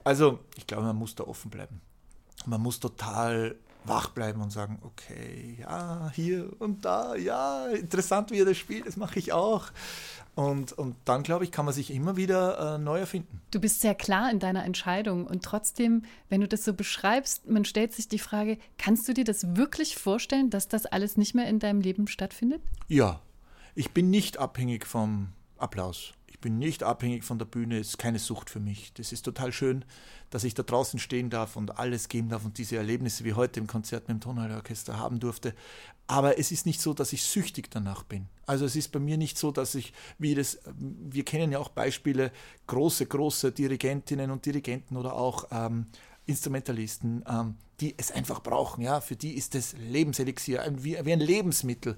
Also, 0.04 0.40
ich 0.56 0.68
glaube, 0.68 0.84
man 0.84 0.96
muss 0.96 1.16
da 1.16 1.24
offen 1.24 1.50
bleiben. 1.50 1.82
Man 2.46 2.62
muss 2.62 2.80
total 2.80 3.56
wach 3.86 4.10
bleiben 4.10 4.42
und 4.42 4.52
sagen, 4.52 4.80
okay, 4.82 5.58
ja, 5.60 6.12
hier 6.14 6.50
und 6.60 6.86
da, 6.86 7.16
ja, 7.16 7.68
interessant, 7.68 8.32
wie 8.32 8.40
er 8.40 8.46
das 8.46 8.58
spielt, 8.58 8.88
das 8.88 8.98
mache 8.98 9.20
ich 9.20 9.34
auch. 9.34 9.68
Und, 10.36 10.74
und 10.74 10.96
dann, 11.06 11.22
glaube 11.22 11.44
ich, 11.44 11.52
kann 11.52 11.66
man 11.66 11.74
sich 11.74 11.94
immer 11.94 12.16
wieder 12.18 12.76
äh, 12.76 12.78
neu 12.80 13.00
erfinden. 13.00 13.42
Du 13.52 13.60
bist 13.60 13.82
sehr 13.82 13.94
klar 13.94 14.32
in 14.32 14.40
deiner 14.40 14.66
Entscheidung 14.66 15.28
und 15.28 15.44
trotzdem, 15.44 16.04
wenn 16.30 16.42
du 16.42 16.48
das 16.48 16.64
so 16.64 16.74
beschreibst, 16.74 17.48
man 17.48 17.66
stellt 17.66 17.94
sich 17.94 18.08
die 18.08 18.20
Frage, 18.20 18.58
kannst 18.78 19.08
du 19.08 19.14
dir 19.14 19.26
das 19.26 19.56
wirklich 19.56 19.96
vorstellen, 19.96 20.50
dass 20.50 20.68
das 20.68 20.86
alles 20.88 21.18
nicht 21.18 21.36
mehr 21.36 21.48
in 21.48 21.60
deinem 21.60 21.82
Leben 21.82 22.08
stattfindet? 22.08 22.62
Ja, 22.88 23.20
ich 23.76 23.92
bin 23.92 24.10
nicht 24.10 24.40
abhängig 24.40 24.88
vom 24.88 25.30
Applaus 25.58 26.14
bin 26.40 26.58
nicht 26.58 26.84
abhängig 26.84 27.24
von 27.24 27.40
der 27.40 27.46
Bühne, 27.46 27.80
ist 27.80 27.98
keine 27.98 28.20
Sucht 28.20 28.50
für 28.50 28.60
mich. 28.60 28.94
Das 28.94 29.12
ist 29.12 29.24
total 29.24 29.52
schön, 29.52 29.86
dass 30.30 30.44
ich 30.44 30.54
da 30.54 30.64
draußen 30.64 31.00
stehen 31.00 31.30
darf 31.30 31.56
und 31.56 31.78
alles 31.78 32.10
geben 32.10 32.30
darf 32.30 32.46
und 32.46 32.58
diese 32.58 32.78
Erlebnisse 32.78 33.24
wie 33.24 33.34
heute 33.34 33.60
im 33.60 33.68
Konzert 33.68 34.08
mit 34.08 34.18
dem 34.18 34.22
Tonhalleorchester 34.22 34.98
haben 34.98 35.20
durfte. 35.20 35.54
Aber 36.08 36.38
es 36.38 36.52
ist 36.52 36.66
nicht 36.66 36.82
so, 36.82 36.94
dass 36.94 37.14
ich 37.14 37.24
süchtig 37.24 37.70
danach 37.72 38.04
bin. 38.04 38.28
Also 38.46 38.66
es 38.66 38.76
ist 38.76 38.92
bei 38.92 39.00
mir 39.00 39.18
nicht 39.18 39.38
so, 39.38 39.52
dass 39.52 39.76
ich, 39.76 39.94
wie 40.18 40.36
das, 40.36 40.60
wir 40.78 41.24
kennen 41.24 41.52
ja 41.52 41.60
auch 41.60 41.70
Beispiele, 41.70 42.32
große, 42.68 43.06
große 43.06 43.52
Dirigentinnen 43.52 44.32
und 44.32 44.46
Dirigenten 44.46 44.98
oder 44.98 45.14
auch 45.14 45.48
ähm, 45.52 45.86
Instrumentalisten, 46.26 47.24
ähm, 47.28 47.56
die 47.80 47.96
es 47.98 48.12
einfach 48.12 48.42
brauchen. 48.42 48.82
Ja, 48.82 49.02
für 49.02 49.16
die 49.16 49.34
ist 49.34 49.56
das 49.56 49.74
Lebenselixier 49.74 50.64
wie, 50.78 50.98
wie 51.04 51.14
ein 51.14 51.20
Lebensmittel. 51.20 51.98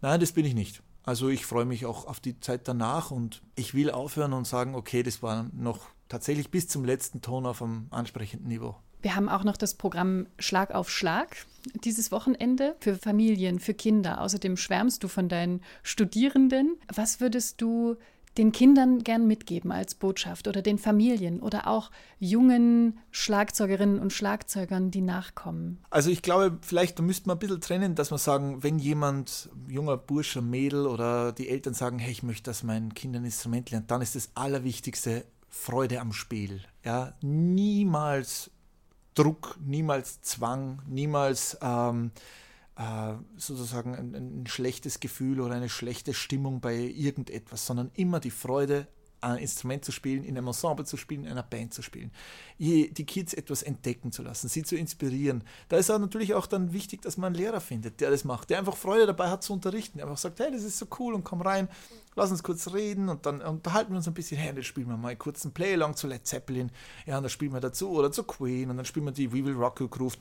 Nein, 0.00 0.20
das 0.20 0.32
bin 0.32 0.44
ich 0.44 0.54
nicht. 0.54 0.82
Also 1.08 1.30
ich 1.30 1.46
freue 1.46 1.64
mich 1.64 1.86
auch 1.86 2.06
auf 2.06 2.20
die 2.20 2.38
Zeit 2.38 2.68
danach 2.68 3.10
und 3.10 3.40
ich 3.54 3.72
will 3.72 3.90
aufhören 3.90 4.34
und 4.34 4.46
sagen, 4.46 4.74
okay, 4.74 5.02
das 5.02 5.22
war 5.22 5.48
noch 5.54 5.86
tatsächlich 6.10 6.50
bis 6.50 6.68
zum 6.68 6.84
letzten 6.84 7.22
Ton 7.22 7.46
auf 7.46 7.62
einem 7.62 7.86
ansprechenden 7.88 8.46
Niveau. 8.46 8.76
Wir 9.00 9.16
haben 9.16 9.30
auch 9.30 9.42
noch 9.42 9.56
das 9.56 9.72
Programm 9.72 10.26
Schlag 10.38 10.70
auf 10.74 10.90
Schlag 10.90 11.46
dieses 11.82 12.12
Wochenende 12.12 12.76
für 12.80 12.94
Familien, 12.94 13.58
für 13.58 13.72
Kinder. 13.72 14.20
Außerdem 14.20 14.58
schwärmst 14.58 15.02
du 15.02 15.08
von 15.08 15.30
deinen 15.30 15.62
Studierenden. 15.82 16.76
Was 16.94 17.22
würdest 17.22 17.62
du 17.62 17.96
den 18.36 18.52
Kindern 18.52 19.02
gern 19.02 19.26
mitgeben 19.26 19.72
als 19.72 19.94
Botschaft 19.94 20.48
oder 20.48 20.62
den 20.62 20.78
Familien 20.78 21.40
oder 21.40 21.66
auch 21.66 21.90
jungen 22.18 22.98
Schlagzeugerinnen 23.10 23.98
und 23.98 24.12
Schlagzeugern, 24.12 24.90
die 24.90 25.00
nachkommen? 25.00 25.78
Also 25.90 26.10
ich 26.10 26.22
glaube, 26.22 26.58
vielleicht 26.62 27.00
müsste 27.00 27.28
man 27.28 27.36
ein 27.36 27.40
bisschen 27.40 27.60
trennen, 27.60 27.94
dass 27.94 28.10
man 28.10 28.18
sagen, 28.18 28.62
wenn 28.62 28.78
jemand, 28.78 29.48
junger 29.68 29.96
Bursche, 29.96 30.42
Mädel 30.42 30.86
oder 30.86 31.32
die 31.32 31.48
Eltern 31.48 31.74
sagen, 31.74 31.98
hey, 31.98 32.12
ich 32.12 32.22
möchte, 32.22 32.50
dass 32.50 32.62
mein 32.62 32.94
Kind 32.94 33.16
ein 33.16 33.24
Instrument 33.24 33.70
lernt, 33.70 33.90
dann 33.90 34.02
ist 34.02 34.14
das 34.14 34.30
Allerwichtigste 34.34 35.24
Freude 35.48 36.00
am 36.00 36.12
Spiel. 36.12 36.60
Ja, 36.84 37.14
niemals 37.22 38.50
Druck, 39.14 39.58
niemals 39.64 40.20
Zwang, 40.22 40.80
niemals 40.86 41.58
ähm, 41.60 42.12
äh, 42.14 42.20
sozusagen 43.36 43.96
ein, 43.96 44.14
ein, 44.14 44.46
schlechtes 44.46 45.00
Gefühl 45.00 45.40
oder 45.40 45.56
eine 45.56 45.68
schlechte 45.68 46.14
Stimmung 46.14 46.60
bei 46.60 46.76
irgendetwas, 46.76 47.66
sondern 47.66 47.90
immer 47.94 48.20
die 48.20 48.30
Freude 48.30 48.86
ein 49.20 49.38
Instrument 49.38 49.84
zu 49.84 49.92
spielen, 49.92 50.24
in 50.24 50.36
einem 50.36 50.46
Ensemble 50.46 50.84
zu 50.84 50.96
spielen, 50.96 51.24
in 51.24 51.30
einer 51.30 51.42
Band 51.42 51.74
zu 51.74 51.82
spielen, 51.82 52.10
die 52.58 53.04
Kids 53.06 53.34
etwas 53.34 53.62
entdecken 53.62 54.12
zu 54.12 54.22
lassen, 54.22 54.48
sie 54.48 54.62
zu 54.62 54.76
inspirieren. 54.76 55.44
Da 55.68 55.76
ist 55.76 55.90
auch 55.90 55.98
natürlich 55.98 56.34
auch 56.34 56.46
dann 56.46 56.72
wichtig, 56.72 57.02
dass 57.02 57.16
man 57.16 57.28
einen 57.28 57.36
Lehrer 57.36 57.60
findet, 57.60 58.00
der 58.00 58.10
das 58.10 58.24
macht, 58.24 58.50
der 58.50 58.58
einfach 58.58 58.76
Freude 58.76 59.06
dabei 59.06 59.30
hat 59.30 59.42
zu 59.42 59.52
unterrichten, 59.52 59.98
der 59.98 60.06
einfach 60.06 60.18
sagt, 60.18 60.40
hey, 60.40 60.50
das 60.52 60.62
ist 60.62 60.78
so 60.78 60.86
cool 60.98 61.14
und 61.14 61.24
komm 61.24 61.42
rein, 61.42 61.68
lass 62.16 62.30
uns 62.30 62.42
kurz 62.42 62.72
reden 62.72 63.08
und 63.08 63.26
dann 63.26 63.40
unterhalten 63.40 63.92
wir 63.92 63.96
uns 63.96 64.08
ein 64.08 64.14
bisschen, 64.14 64.38
hey, 64.38 64.54
dann 64.54 64.64
spielen 64.64 64.88
wir 64.88 64.96
mal 64.96 65.16
kurz 65.16 65.44
einen 65.44 65.54
Play-Along 65.54 65.94
zu 65.94 66.06
Led 66.06 66.26
Zeppelin, 66.26 66.70
ja, 67.06 67.16
und 67.16 67.22
dann 67.22 67.30
spielen 67.30 67.52
wir 67.52 67.60
dazu 67.60 67.90
oder 67.90 68.10
zu 68.10 68.24
Queen 68.24 68.70
und 68.70 68.76
dann 68.76 68.86
spielen 68.86 69.06
wir 69.06 69.12
die 69.12 69.32
We 69.32 69.44
Will 69.44 69.54
Rock 69.54 69.80
You 69.80 69.88
Groove, 69.88 70.16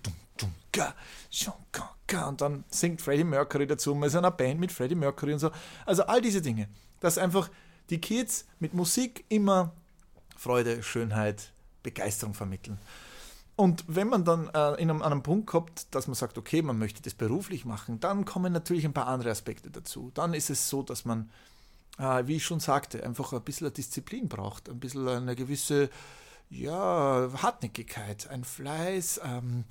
und 2.27 2.41
dann 2.41 2.63
singt 2.69 3.01
Freddie 3.01 3.23
Mercury 3.23 3.65
dazu, 3.67 3.95
man 3.95 4.07
ist 4.07 4.13
in 4.13 4.19
einer 4.19 4.31
Band 4.31 4.60
mit 4.60 4.71
Freddie 4.71 4.95
Mercury 4.95 5.33
und 5.33 5.39
so. 5.39 5.49
Also 5.86 6.03
all 6.03 6.21
diese 6.21 6.41
Dinge, 6.41 6.69
dass 6.99 7.17
einfach 7.17 7.49
die 7.89 8.00
Kids 8.00 8.45
mit 8.60 8.73
Musik 8.73 9.26
immer 9.30 9.73
Freude, 10.36 10.84
Schönheit, 10.84 11.52
Begeisterung 11.84 12.34
vermitteln. 12.34 12.78
Und 13.56 13.84
wenn 13.88 14.08
man 14.08 14.23
dann 14.23 14.50
äh, 14.54 14.73
in 14.73 14.89
einem, 14.89 15.02
an 15.02 15.12
einem 15.12 15.23
Punkt 15.23 15.47
kommt, 15.47 15.93
dass 15.95 16.06
man 16.06 16.13
sagt, 16.13 16.38
okay, 16.38 16.62
man 16.62 16.78
möchte 16.78 17.02
das 17.02 17.15
beruflich 17.15 17.65
machen, 17.65 18.00
dann 18.00 18.23
kommen 18.23 18.54
natürlich 18.54 18.86
ein 18.86 18.93
paar 18.93 19.08
andere 19.08 19.32
Aspekte 19.32 19.71
dazu. 19.71 20.12
Dann 20.13 20.36
ist 20.36 20.52
es 20.52 20.69
so, 20.69 20.84
dass 20.84 21.06
man, 21.06 21.32
äh, 21.97 22.28
wie 22.28 22.36
ich 22.36 22.45
schon 22.45 22.60
sagte, 22.60 23.04
einfach 23.04 23.34
ein 23.34 23.41
bisschen 23.41 23.73
Disziplin 23.73 24.30
braucht, 24.30 24.69
ein 24.69 24.80
bisschen 24.80 25.08
eine 25.08 25.36
gewisse 25.36 25.89
ja, 26.50 27.30
Hartnäckigkeit, 27.41 28.30
ein 28.30 28.43
Fleiß, 28.43 29.21
ähm, 29.23 29.65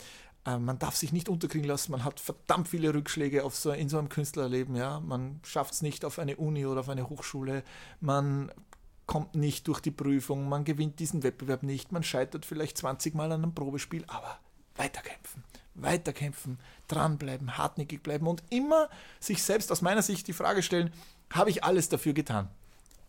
äh, 0.46 0.58
man 0.58 0.78
darf 0.78 0.96
sich 0.96 1.12
nicht 1.12 1.28
unterkriegen 1.28 1.68
lassen, 1.68 1.92
man 1.92 2.04
hat 2.04 2.20
verdammt 2.20 2.68
viele 2.68 2.94
Rückschläge 2.94 3.44
auf 3.44 3.56
so, 3.56 3.72
in 3.72 3.88
so 3.88 3.98
einem 3.98 4.08
Künstlerleben, 4.08 4.76
ja. 4.76 5.00
Man 5.00 5.40
schafft 5.44 5.74
es 5.74 5.82
nicht 5.82 6.04
auf 6.04 6.18
eine 6.18 6.36
Uni 6.36 6.64
oder 6.64 6.80
auf 6.80 6.88
eine 6.88 7.08
Hochschule, 7.08 7.64
man 8.00 8.52
kommt 9.06 9.34
nicht 9.34 9.68
durch 9.68 9.80
die 9.80 9.90
Prüfung, 9.90 10.48
man 10.48 10.64
gewinnt 10.64 10.98
diesen 10.98 11.22
Wettbewerb 11.22 11.62
nicht, 11.62 11.92
man 11.92 12.02
scheitert 12.02 12.44
vielleicht 12.44 12.78
20 12.78 13.14
Mal 13.14 13.32
an 13.32 13.42
einem 13.42 13.54
Probespiel, 13.54 14.04
aber 14.08 14.38
weiterkämpfen, 14.76 15.44
weiterkämpfen, 15.74 16.58
dranbleiben, 16.88 17.56
hartnäckig 17.56 18.02
bleiben 18.02 18.26
und 18.26 18.42
immer 18.50 18.88
sich 19.20 19.42
selbst 19.42 19.70
aus 19.72 19.82
meiner 19.82 20.02
Sicht 20.02 20.26
die 20.28 20.32
Frage 20.32 20.62
stellen, 20.62 20.92
habe 21.30 21.50
ich 21.50 21.64
alles 21.64 21.88
dafür 21.88 22.12
getan? 22.12 22.48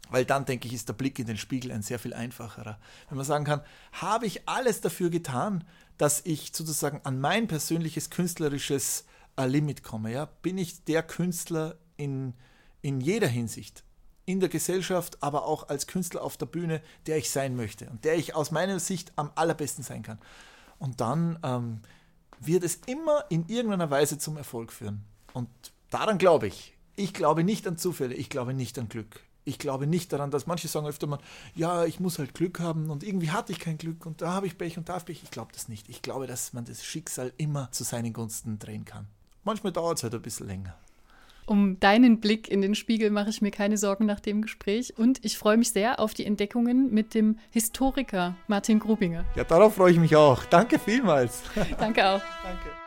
Weil 0.10 0.26
dann, 0.26 0.46
denke 0.46 0.67
ich, 0.67 0.74
ist 0.74 0.88
der 0.88 0.93
Blick 0.93 1.20
in 1.20 1.28
den 1.28 1.38
Spiegel 1.38 1.72
ein 1.72 1.82
sehr 1.82 2.00
viel 2.00 2.13
einfacherer. 2.13 2.80
Wenn 3.10 3.17
man 3.17 3.26
sagen 3.26 3.46
kann, 3.46 3.62
habe 3.93 4.26
ich 4.26 4.48
alles 4.48 4.82
dafür 4.82 5.10
getan, 5.10 5.63
dass 5.98 6.22
ich 6.26 6.52
sozusagen 6.54 7.02
an 7.04 7.20
mein 7.20 7.48
persönliches 7.48 8.10
künstlerisches 8.10 9.06
äh, 9.38 9.46
Limit 9.46 9.84
komme. 9.84 10.12
Ja? 10.12 10.26
Bin 10.41 10.58
ich 10.58 10.84
der 10.86 11.04
Künstler 11.04 11.78
in, 11.98 12.34
in 12.82 13.02
jeder 13.02 13.28
Hinsicht, 13.28 13.84
in 14.26 14.39
der 14.39 14.50
Gesellschaft, 14.50 15.22
aber 15.22 15.46
auch 15.46 15.70
als 15.70 15.88
Künstler 15.88 16.22
auf 16.22 16.38
der 16.38 16.46
Bühne, 16.46 16.82
der 17.06 17.17
ich 17.17 17.30
sein 17.30 17.56
möchte 17.56 17.89
und 17.89 18.06
der 18.06 18.15
ich 18.15 18.36
aus 18.36 18.52
meiner 18.52 18.80
Sicht 18.80 19.12
am 19.15 19.32
allerbesten 19.36 19.84
sein 19.84 20.04
kann. 20.04 20.20
Und 20.80 21.02
dann 21.02 21.39
ähm, 21.43 21.82
wird 22.39 22.63
es 22.63 22.76
immer 22.86 23.26
in 23.30 23.48
irgendeiner 23.48 23.89
Weise 23.89 24.20
zum 24.20 24.38
Erfolg 24.38 24.72
führen. 24.72 25.04
Und 25.34 25.50
daran 25.89 26.17
glaube 26.17 26.48
ich. 26.48 26.76
Ich 26.96 27.13
glaube 27.13 27.43
nicht 27.43 27.67
an 27.67 27.78
Zufälle, 27.78 28.15
ich 28.15 28.30
glaube 28.30 28.54
nicht 28.54 28.78
an 28.80 28.89
Glück 28.89 29.27
ich 29.48 29.60
glaube 29.60 29.88
nicht 29.88 30.12
daran, 30.14 30.30
dass 30.30 30.46
manche 30.46 30.68
sagen 30.68 30.86
öfter 30.88 31.08
mal, 31.08 31.20
ja, 31.56 31.86
ich 31.86 32.00
muss 32.00 32.20
halt 32.20 32.34
Glück 32.34 32.60
haben 32.60 32.90
und 32.90 33.04
irgendwie 33.04 33.32
hatte 33.32 33.52
ich 33.52 33.60
kein 33.60 33.78
Glück 33.78 34.06
und 34.06 34.22
da 34.22 34.34
habe 34.34 34.46
ich 34.46 34.58
Pech 34.58 34.78
und 34.78 34.90
da 34.90 34.94
habe 34.94 35.00
ich 35.02 35.06
Pech. 35.06 35.24
Ich 35.24 35.32
glaube 35.32 35.52
das 35.54 35.70
nicht. 35.70 35.90
Ich 35.90 36.02
glaube, 36.02 36.28
dass 36.28 36.54
man 36.54 36.66
das 36.66 36.84
Schicksal 36.84 37.32
immer 37.38 37.72
zu 37.72 37.84
seinen 37.84 38.14
Gunsten 38.14 38.60
drehen 38.60 38.86
kann. 38.86 39.08
Manchmal 39.44 39.72
dauert 39.72 39.98
es 39.98 40.04
halt 40.04 40.14
ein 40.14 40.22
bisschen 40.22 40.48
länger. 40.48 40.76
Um 41.46 41.80
deinen 41.80 42.20
Blick 42.20 42.50
in 42.50 42.62
den 42.62 42.76
Spiegel 42.76 43.10
mache 43.10 43.30
ich 43.30 43.42
mir 43.42 43.52
keine 43.52 43.78
Sorgen 43.78 44.06
nach 44.06 44.20
dem 44.20 44.42
Gespräch 44.42 44.98
und 44.98 45.24
ich 45.24 45.38
freue 45.38 45.56
mich 45.56 45.72
sehr 45.72 46.02
auf 46.02 46.14
die 46.14 46.26
Entdeckungen 46.26 46.94
mit 46.94 47.14
dem 47.14 47.40
Historiker 47.52 48.36
Martin 48.48 48.80
Grubinger. 48.80 49.24
Ja, 49.36 49.46
darauf 49.46 49.76
freue 49.76 49.94
ich 49.94 50.00
mich 50.00 50.14
auch. 50.18 50.44
Danke 50.46 50.78
vielmals. 50.78 51.44
Danke 51.80 52.06
auch. 52.06 52.22
Danke. 52.44 52.87